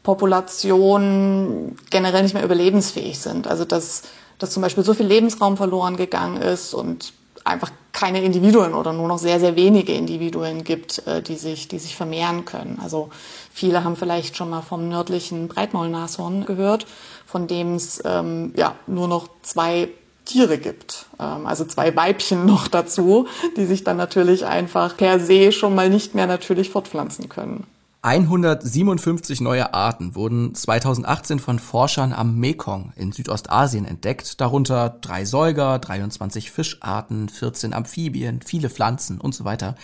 [0.03, 3.47] Populationen generell nicht mehr überlebensfähig sind.
[3.47, 4.03] Also dass,
[4.39, 7.13] dass zum Beispiel so viel Lebensraum verloren gegangen ist und
[7.47, 11.79] einfach keine Individuen oder nur noch sehr, sehr wenige Individuen gibt, äh, die sich, die
[11.79, 12.79] sich vermehren können.
[12.81, 13.09] Also
[13.51, 16.85] viele haben vielleicht schon mal vom nördlichen Breitmaulnashorn gehört,
[17.25, 19.89] von dem es ähm, ja, nur noch zwei
[20.25, 21.07] Tiere gibt.
[21.19, 25.89] Ähm, also zwei Weibchen noch dazu, die sich dann natürlich einfach per se schon mal
[25.89, 27.65] nicht mehr natürlich fortpflanzen können.
[28.01, 35.79] 157 neue Arten wurden 2018 von Forschern am Mekong in Südostasien entdeckt, darunter drei Säuger,
[35.79, 39.75] 23 Fischarten, 14 Amphibien, viele Pflanzen und so weiter.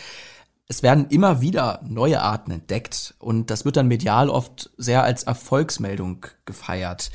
[0.68, 5.24] Es werden immer wieder neue Arten entdeckt und das wird dann medial oft sehr als
[5.24, 7.12] Erfolgsmeldung gefeiert.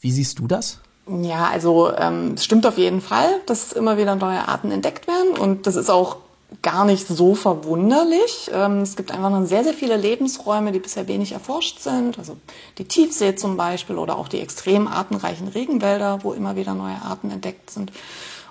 [0.00, 0.80] Wie siehst du das?
[1.06, 5.36] Ja, also ähm, es stimmt auf jeden Fall, dass immer wieder neue Arten entdeckt werden
[5.38, 6.18] und das ist auch
[6.62, 8.50] gar nicht so verwunderlich.
[8.52, 12.18] Ähm, es gibt einfach noch sehr, sehr viele Lebensräume, die bisher wenig erforscht sind.
[12.18, 12.36] Also
[12.78, 17.30] die Tiefsee zum Beispiel oder auch die extrem artenreichen Regenwälder, wo immer wieder neue Arten
[17.30, 17.92] entdeckt sind.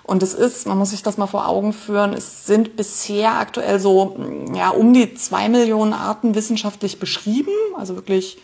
[0.02, 3.80] Und es ist, man muss sich das mal vor Augen führen, es sind bisher aktuell
[3.80, 4.16] so
[4.54, 8.36] ja, um die zwei Millionen Arten wissenschaftlich beschrieben, also wirklich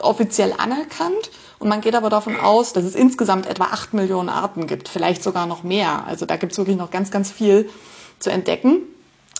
[0.00, 1.30] offiziell anerkannt.
[1.58, 5.22] Und man geht aber davon aus, dass es insgesamt etwa acht Millionen Arten gibt, vielleicht
[5.22, 6.06] sogar noch mehr.
[6.06, 7.68] Also da gibt es wirklich noch ganz, ganz viel
[8.18, 8.78] zu entdecken.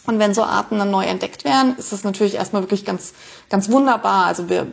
[0.07, 3.15] Und wenn so Arten dann neu entdeckt werden, ist das natürlich erstmal wirklich ganz,
[3.49, 4.27] ganz wunderbar.
[4.27, 4.67] Also wir,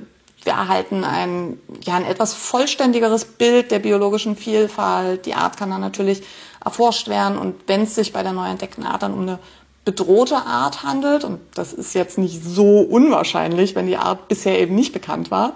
[0.44, 5.26] wir erhalten ein, ja, ein etwas vollständigeres Bild der biologischen Vielfalt.
[5.26, 6.24] Die Art kann dann natürlich
[6.63, 7.38] erforscht werden.
[7.38, 9.39] Und wenn es sich bei der neu entdeckten Art dann um eine
[9.86, 14.76] bedrohte Art handelt, und das ist jetzt nicht so unwahrscheinlich, wenn die Art bisher eben
[14.76, 15.54] nicht bekannt war,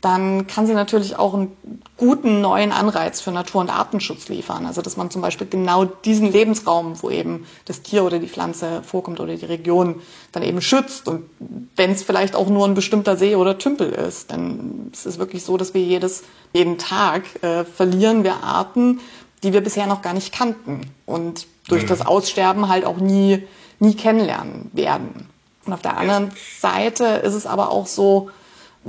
[0.00, 1.56] dann kann sie natürlich auch einen
[1.96, 4.66] guten neuen Anreiz für Natur- und Artenschutz liefern.
[4.66, 8.82] Also dass man zum Beispiel genau diesen Lebensraum, wo eben das Tier oder die Pflanze
[8.82, 11.08] vorkommt oder die Region, dann eben schützt.
[11.08, 11.24] Und
[11.74, 15.42] wenn es vielleicht auch nur ein bestimmter See oder Tümpel ist, dann ist es wirklich
[15.42, 19.00] so, dass wir jedes, jeden Tag äh, verlieren wir Arten,
[19.42, 21.88] die wir bisher noch gar nicht kannten und durch mhm.
[21.88, 23.42] das Aussterben halt auch nie,
[23.78, 25.28] nie kennenlernen werden.
[25.64, 26.30] Und auf der anderen
[26.60, 28.30] Seite ist es aber auch so,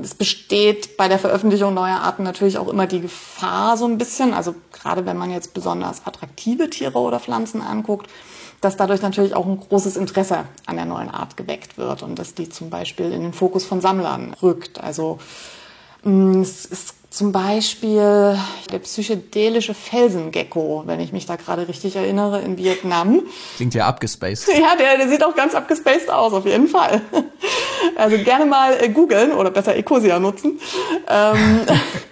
[0.01, 4.33] es besteht bei der Veröffentlichung neuer Arten natürlich auch immer die Gefahr so ein bisschen,
[4.33, 8.09] also gerade wenn man jetzt besonders attraktive Tiere oder Pflanzen anguckt,
[8.61, 12.33] dass dadurch natürlich auch ein großes Interesse an der neuen Art geweckt wird und dass
[12.33, 14.81] die zum Beispiel in den Fokus von Sammlern rückt.
[14.81, 15.19] Also
[16.03, 18.37] mm, es ist zum Beispiel
[18.71, 23.23] der psychedelische Felsengecko, wenn ich mich da gerade richtig erinnere, in Vietnam.
[23.55, 24.47] Klingt ja abgespaced.
[24.57, 27.01] Ja, der, der sieht auch ganz abgespaced aus, auf jeden Fall.
[27.95, 30.59] Also gerne mal äh, googeln oder besser Ecosia nutzen.
[31.07, 31.61] Ähm,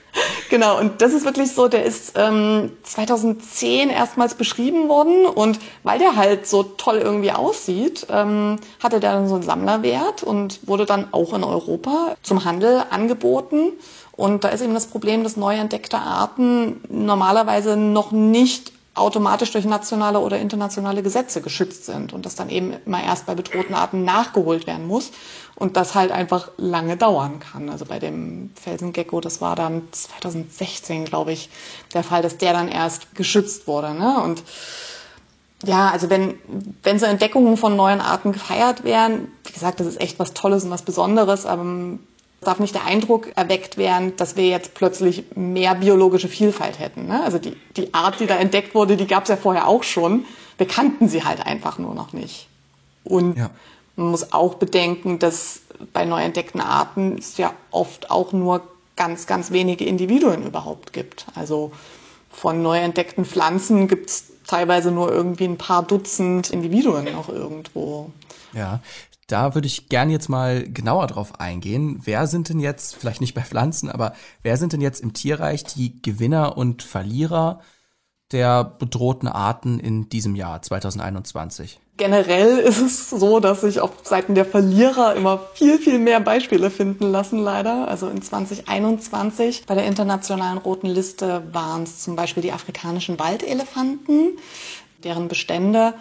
[0.50, 6.00] Genau, und das ist wirklich so, der ist ähm, 2010 erstmals beschrieben worden und weil
[6.00, 10.86] der halt so toll irgendwie aussieht, ähm, hatte der dann so einen Sammlerwert und wurde
[10.86, 13.74] dann auch in Europa zum Handel angeboten.
[14.16, 19.66] Und da ist eben das Problem, dass neu entdeckte Arten normalerweise noch nicht automatisch durch
[19.66, 24.06] nationale oder internationale Gesetze geschützt sind und das dann eben immer erst bei bedrohten Arten
[24.06, 25.12] nachgeholt werden muss
[25.56, 27.70] und das halt einfach lange dauern kann.
[27.70, 31.50] Also bei dem Felsengecko, das war dann 2016, glaube ich,
[31.94, 33.94] der Fall, dass der dann erst geschützt wurde.
[33.94, 34.24] Ne?
[34.24, 34.44] Und
[35.66, 36.36] ja, also wenn,
[36.82, 40.64] wenn so Entdeckungen von neuen Arten gefeiert werden, wie gesagt, das ist echt was Tolles
[40.64, 41.64] und was Besonderes, aber
[42.42, 47.08] darf nicht der Eindruck erweckt werden, dass wir jetzt plötzlich mehr biologische Vielfalt hätten.
[47.08, 47.24] Ne?
[47.24, 50.26] Also die, die Art, die da entdeckt wurde, die gab es ja vorher auch schon.
[50.58, 52.48] Wir kannten sie halt einfach nur noch nicht.
[53.04, 53.50] Und ja.
[53.96, 55.62] man muss auch bedenken, dass
[55.94, 58.62] bei neu entdeckten Arten es ja oft auch nur
[58.96, 61.26] ganz, ganz wenige Individuen überhaupt gibt.
[61.36, 61.72] Also
[62.30, 68.12] von neu entdeckten Pflanzen gibt es teilweise nur irgendwie ein paar Dutzend Individuen noch irgendwo.
[68.54, 68.80] Ja,
[69.28, 72.00] da würde ich gern jetzt mal genauer drauf eingehen.
[72.04, 75.64] Wer sind denn jetzt, vielleicht nicht bei Pflanzen, aber wer sind denn jetzt im Tierreich
[75.64, 77.62] die Gewinner und Verlierer
[78.32, 81.80] der bedrohten Arten in diesem Jahr 2021?
[81.98, 86.70] Generell ist es so, dass sich auf Seiten der Verlierer immer viel, viel mehr Beispiele
[86.70, 87.88] finden lassen, leider.
[87.88, 94.38] Also in 2021 bei der internationalen roten Liste waren es zum Beispiel die afrikanischen Waldelefanten,
[95.04, 95.94] deren Bestände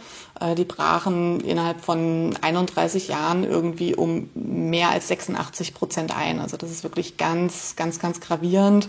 [0.56, 6.40] die brachen innerhalb von 31 Jahren irgendwie um mehr als 86 Prozent ein.
[6.40, 8.88] Also das ist wirklich ganz, ganz, ganz gravierend.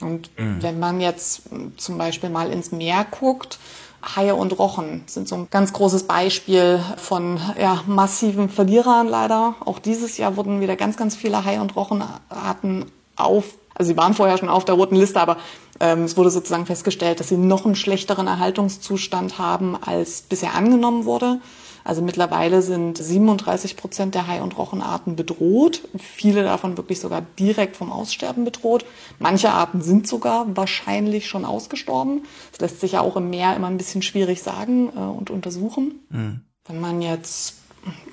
[0.00, 0.62] Und mhm.
[0.62, 1.42] wenn man jetzt
[1.76, 3.58] zum Beispiel mal ins Meer guckt,
[4.00, 9.56] Haie und Rochen sind so ein ganz großes Beispiel von ja, massiven Verlierern leider.
[9.64, 12.86] Auch dieses Jahr wurden wieder ganz, ganz viele Haie und Rochenarten
[13.16, 15.38] auf, also sie waren vorher schon auf der roten Liste, aber
[15.78, 21.40] es wurde sozusagen festgestellt, dass sie noch einen schlechteren Erhaltungszustand haben, als bisher angenommen wurde.
[21.88, 25.88] Also mittlerweile sind 37 Prozent der Hai- und Rochenarten bedroht.
[25.98, 28.84] Viele davon wirklich sogar direkt vom Aussterben bedroht.
[29.18, 32.24] Manche Arten sind sogar wahrscheinlich schon ausgestorben.
[32.50, 36.06] Das lässt sich ja auch im Meer immer ein bisschen schwierig sagen äh, und untersuchen.
[36.10, 36.40] Mhm.
[36.66, 37.54] Wenn man jetzt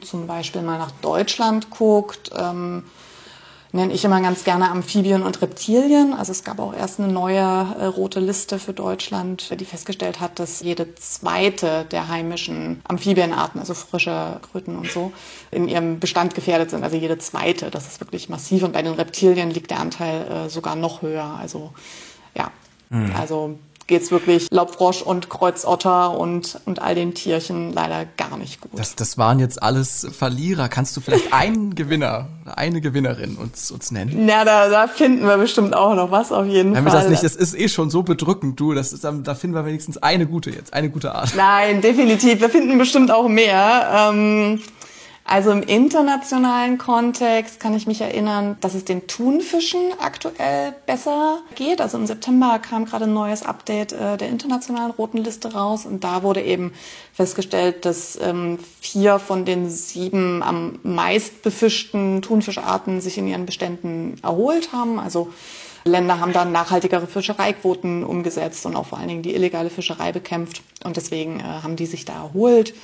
[0.01, 2.83] zum Beispiel mal nach Deutschland guckt, ähm,
[3.75, 6.13] nenne ich immer ganz gerne Amphibien und Reptilien.
[6.13, 10.39] Also es gab auch erst eine neue äh, rote Liste für Deutschland, die festgestellt hat,
[10.39, 15.11] dass jede zweite der heimischen Amphibienarten, also frische Kröten und so,
[15.51, 16.83] in ihrem Bestand gefährdet sind.
[16.83, 18.63] Also jede zweite, das ist wirklich massiv.
[18.63, 21.37] Und bei den Reptilien liegt der Anteil äh, sogar noch höher.
[21.39, 21.73] Also
[22.35, 22.51] ja,
[22.89, 23.11] mhm.
[23.19, 28.71] also geht's wirklich Laubfrosch und Kreuzotter und, und all den Tierchen leider gar nicht gut.
[28.75, 30.69] Das, das waren jetzt alles Verlierer.
[30.69, 34.27] Kannst du vielleicht einen Gewinner, eine Gewinnerin uns, uns nennen?
[34.27, 37.01] Ja, da, da finden wir bestimmt auch noch was auf jeden Nein, Fall.
[37.01, 38.73] Das, nicht, das ist eh schon so bedrückend, du.
[38.73, 41.33] Das ist, da finden wir wenigstens eine gute jetzt, eine gute Art.
[41.35, 42.41] Nein, definitiv.
[42.41, 44.09] Wir finden bestimmt auch mehr.
[44.11, 44.61] Ähm,
[45.27, 51.81] also im internationalen Kontext kann ich mich erinnern, dass es den Thunfischen aktuell besser geht.
[51.81, 56.03] Also im September kam gerade ein neues Update äh, der internationalen roten Liste raus und
[56.03, 56.73] da wurde eben
[57.11, 64.19] festgestellt, dass ähm, vier von den sieben am meist befischten Thunfischarten sich in ihren Beständen
[64.21, 64.99] erholt haben.
[64.99, 65.33] Also
[65.85, 70.61] Länder haben dann nachhaltigere Fischereiquoten umgesetzt und auch vor allen Dingen die illegale Fischerei bekämpft.
[70.83, 72.75] Und deswegen äh, haben die sich da erholt.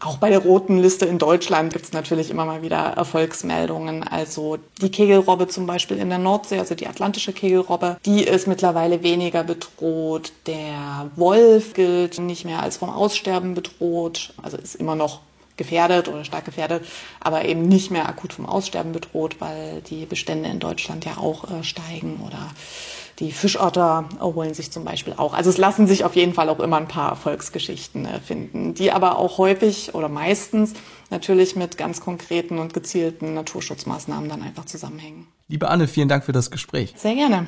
[0.00, 4.02] Auch bei der roten Liste in Deutschland gibt es natürlich immer mal wieder Erfolgsmeldungen.
[4.02, 9.02] Also die Kegelrobbe zum Beispiel in der Nordsee, also die atlantische Kegelrobbe, die ist mittlerweile
[9.02, 10.32] weniger bedroht.
[10.46, 15.20] Der Wolf gilt nicht mehr als vom Aussterben bedroht, also ist immer noch
[15.56, 16.84] gefährdet oder stark gefährdet,
[17.20, 21.50] aber eben nicht mehr akut vom Aussterben bedroht, weil die Bestände in Deutschland ja auch
[21.50, 22.50] äh, steigen oder
[23.18, 25.32] die Fischotter erholen sich zum Beispiel auch.
[25.32, 28.92] Also es lassen sich auf jeden Fall auch immer ein paar Erfolgsgeschichten äh, finden, die
[28.92, 30.74] aber auch häufig oder meistens
[31.10, 35.26] natürlich mit ganz konkreten und gezielten Naturschutzmaßnahmen dann einfach zusammenhängen.
[35.48, 36.94] Liebe Anne, vielen Dank für das Gespräch.
[36.96, 37.46] Sehr gerne.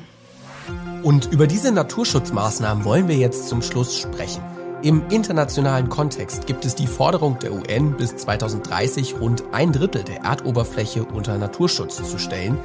[1.02, 4.42] Und über diese Naturschutzmaßnahmen wollen wir jetzt zum Schluss sprechen.
[4.82, 10.22] Im internationalen Kontext gibt es die Forderung der UN, bis 2030 rund ein Drittel der
[10.22, 12.58] Erdoberfläche unter Naturschutz zu stellen.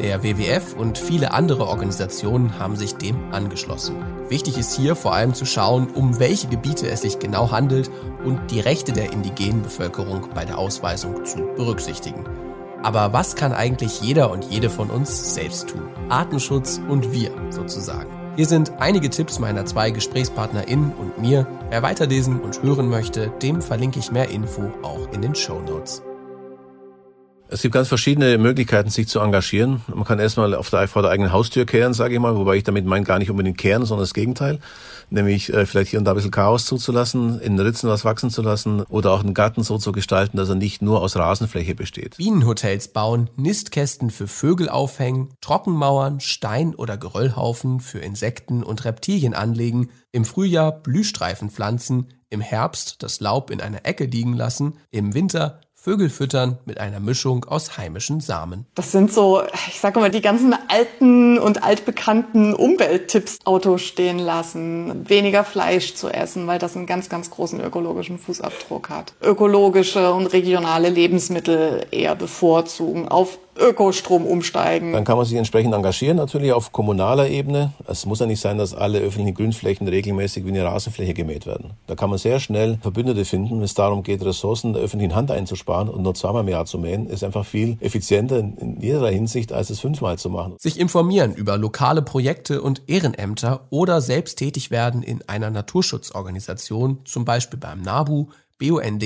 [0.00, 3.96] Der WWF und viele andere Organisationen haben sich dem angeschlossen.
[4.30, 7.90] Wichtig ist hier vor allem zu schauen, um welche Gebiete es sich genau handelt
[8.24, 12.24] und die Rechte der indigenen Bevölkerung bei der Ausweisung zu berücksichtigen.
[12.82, 15.82] Aber was kann eigentlich jeder und jede von uns selbst tun?
[16.08, 18.08] Artenschutz und wir sozusagen.
[18.36, 21.46] Hier sind einige Tipps meiner zwei GesprächspartnerInnen und mir.
[21.68, 26.02] Wer weiterlesen und hören möchte, dem verlinke ich mehr Info auch in den Show Notes.
[27.52, 29.80] Es gibt ganz verschiedene Möglichkeiten, sich zu engagieren.
[29.92, 32.62] Man kann erstmal auf der, vor der eigenen Haustür kehren, sage ich mal, wobei ich
[32.62, 34.60] damit meine gar nicht unbedingt kehren, sondern das Gegenteil.
[35.10, 38.42] Nämlich äh, vielleicht hier und da ein bisschen Chaos zuzulassen, in Ritzen was wachsen zu
[38.42, 42.18] lassen oder auch einen Garten so zu gestalten, dass er nicht nur aus Rasenfläche besteht.
[42.18, 49.90] Bienenhotels bauen, Nistkästen für Vögel aufhängen, Trockenmauern, Stein- oder Geröllhaufen für Insekten und Reptilien anlegen,
[50.12, 55.60] im Frühjahr Blühstreifen pflanzen, im Herbst das Laub in einer Ecke liegen lassen, im Winter
[55.82, 58.66] Vögel füttern mit einer Mischung aus heimischen Samen.
[58.74, 63.38] Das sind so, ich sage mal, die ganzen alten und altbekannten Umwelttipps.
[63.46, 68.90] Auto stehen lassen, weniger Fleisch zu essen, weil das einen ganz, ganz großen ökologischen Fußabdruck
[68.90, 69.14] hat.
[69.22, 74.92] Ökologische und regionale Lebensmittel eher bevorzugen, auf Ökostrom umsteigen.
[74.92, 77.72] Dann kann man sich entsprechend engagieren, natürlich auf kommunaler Ebene.
[77.86, 81.72] Es muss ja nicht sein, dass alle öffentlichen Grünflächen regelmäßig wie eine Rasenfläche gemäht werden.
[81.86, 85.30] Da kann man sehr schnell Verbündete finden, wenn es darum geht, Ressourcen der öffentlichen Hand
[85.30, 89.52] einzusparen und nur zweimal im Jahr zu mähen, ist einfach viel effizienter in jeder Hinsicht,
[89.52, 90.56] als es fünfmal zu machen.
[90.58, 97.24] Sich informieren über lokale Projekte und Ehrenämter oder selbst tätig werden in einer Naturschutzorganisation, zum
[97.24, 99.02] Beispiel beim NABU, BUND,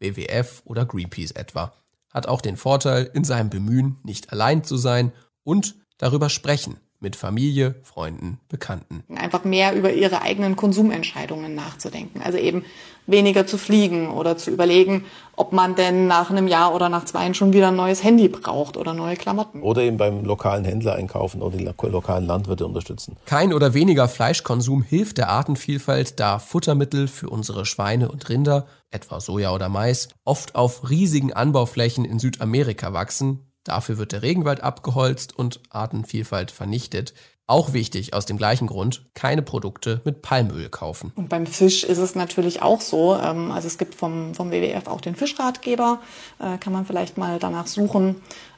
[0.00, 1.72] WWF oder Greenpeace etwa
[2.18, 5.12] hat auch den Vorteil, in seinem Bemühen nicht allein zu sein
[5.44, 9.04] und darüber sprechen mit Familie, Freunden, Bekannten.
[9.14, 12.22] Einfach mehr über ihre eigenen Konsumentscheidungen nachzudenken.
[12.22, 12.64] Also eben
[13.06, 15.04] weniger zu fliegen oder zu überlegen,
[15.36, 18.76] ob man denn nach einem Jahr oder nach zwei schon wieder ein neues Handy braucht
[18.76, 19.62] oder neue Klamotten.
[19.62, 23.16] Oder eben beim lokalen Händler einkaufen oder die lokalen Landwirte unterstützen.
[23.26, 29.20] Kein oder weniger Fleischkonsum hilft der Artenvielfalt, da Futtermittel für unsere Schweine und Rinder, etwa
[29.20, 35.36] Soja oder Mais, oft auf riesigen Anbauflächen in Südamerika wachsen, Dafür wird der Regenwald abgeholzt
[35.36, 37.14] und Artenvielfalt vernichtet.
[37.50, 41.12] Auch wichtig aus dem gleichen Grund, keine Produkte mit Palmöl kaufen.
[41.16, 43.16] Und beim Fisch ist es natürlich auch so.
[43.16, 46.00] Ähm, also es gibt vom, vom WWF auch den Fischratgeber,
[46.40, 48.16] äh, kann man vielleicht mal danach suchen,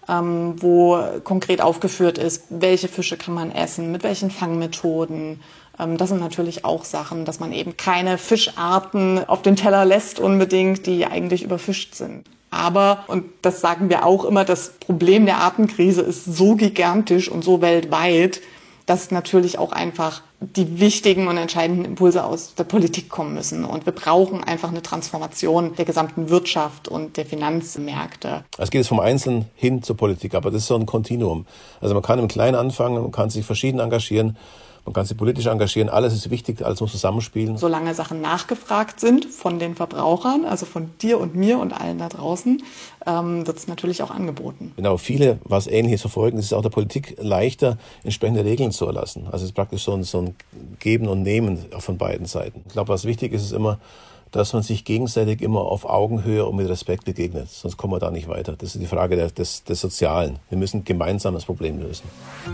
[0.08, 5.40] ähm, wo konkret aufgeführt ist, welche Fische kann man essen, mit welchen Fangmethoden.
[5.78, 10.18] Ähm, das sind natürlich auch Sachen, dass man eben keine Fischarten auf den Teller lässt
[10.18, 12.26] unbedingt, die eigentlich überfischt sind.
[12.50, 17.44] Aber, und das sagen wir auch immer, das Problem der Artenkrise ist so gigantisch und
[17.44, 18.40] so weltweit,
[18.86, 23.64] dass natürlich auch einfach die wichtigen und entscheidenden Impulse aus der Politik kommen müssen.
[23.64, 28.44] Und wir brauchen einfach eine Transformation der gesamten Wirtschaft und der Finanzmärkte.
[28.58, 31.46] Es geht jetzt vom Einzelnen hin zur Politik, aber das ist so ein Kontinuum.
[31.80, 34.36] Also man kann im Kleinen anfangen, man kann sich verschieden engagieren.
[34.84, 37.56] Man kann sich politisch engagieren, alles ist wichtig, alles muss zusammenspielen.
[37.56, 42.08] Solange Sachen nachgefragt sind von den Verbrauchern, also von dir und mir und allen da
[42.08, 42.62] draußen,
[43.06, 44.72] ähm, wird es natürlich auch angeboten.
[44.76, 49.26] Genau, viele was Ähnliches verfolgen, es ist auch der Politik leichter, entsprechende Regeln zu erlassen.
[49.26, 50.34] Also es ist praktisch so ein, so ein
[50.78, 52.62] Geben und Nehmen von beiden Seiten.
[52.66, 53.78] Ich glaube, was wichtig ist, ist immer,
[54.30, 57.48] dass man sich gegenseitig immer auf Augenhöhe und mit Respekt begegnet.
[57.50, 58.54] Sonst kommen wir da nicht weiter.
[58.56, 60.38] Das ist die Frage der, des, des Sozialen.
[60.48, 62.04] Wir müssen gemeinsam das Problem lösen.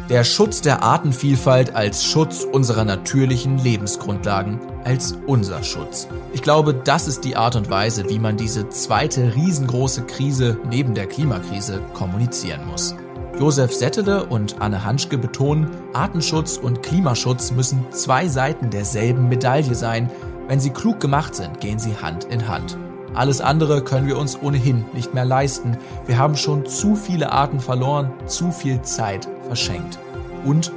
[0.09, 6.09] Der Schutz der Artenvielfalt als Schutz unserer natürlichen Lebensgrundlagen, als unser Schutz.
[6.33, 10.95] Ich glaube, das ist die Art und Weise, wie man diese zweite riesengroße Krise neben
[10.95, 12.95] der Klimakrise kommunizieren muss.
[13.39, 20.11] Josef Settele und Anne Hanschke betonen, Artenschutz und Klimaschutz müssen zwei Seiten derselben Medaille sein,
[20.49, 22.77] wenn sie klug gemacht sind, gehen sie Hand in Hand.
[23.15, 25.79] Alles andere können wir uns ohnehin nicht mehr leisten.
[26.07, 29.99] Wir haben schon zu viele Arten verloren, zu viel Zeit verschenkt.
[30.45, 30.71] Und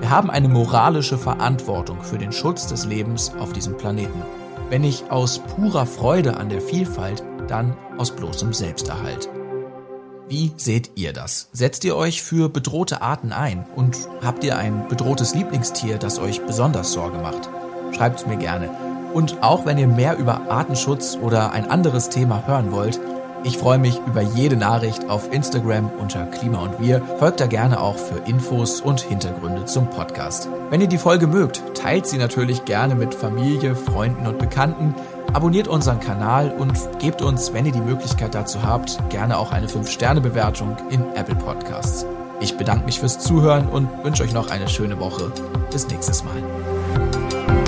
[0.00, 4.22] wir haben eine moralische Verantwortung für den Schutz des Lebens auf diesem Planeten.
[4.70, 9.28] Wenn nicht aus purer Freude an der Vielfalt, dann aus bloßem Selbsterhalt.
[10.28, 11.48] Wie seht ihr das?
[11.52, 13.66] Setzt ihr euch für bedrohte Arten ein?
[13.76, 17.48] Und habt ihr ein bedrohtes Lieblingstier, das euch besonders Sorge macht?
[17.94, 18.70] Schreibt's mir gerne.
[19.14, 23.00] Und auch wenn ihr mehr über Artenschutz oder ein anderes Thema hören wollt,
[23.44, 27.02] ich freue mich über jede Nachricht auf Instagram unter Klima und Wir.
[27.18, 30.48] Folgt da gerne auch für Infos und Hintergründe zum Podcast.
[30.70, 34.94] Wenn ihr die Folge mögt, teilt sie natürlich gerne mit Familie, Freunden und Bekannten.
[35.34, 39.66] Abonniert unseren Kanal und gebt uns, wenn ihr die Möglichkeit dazu habt, gerne auch eine
[39.66, 42.06] 5-Sterne-Bewertung in Apple Podcasts.
[42.40, 45.30] Ich bedanke mich fürs Zuhören und wünsche euch noch eine schöne Woche.
[45.70, 47.63] Bis nächstes Mal.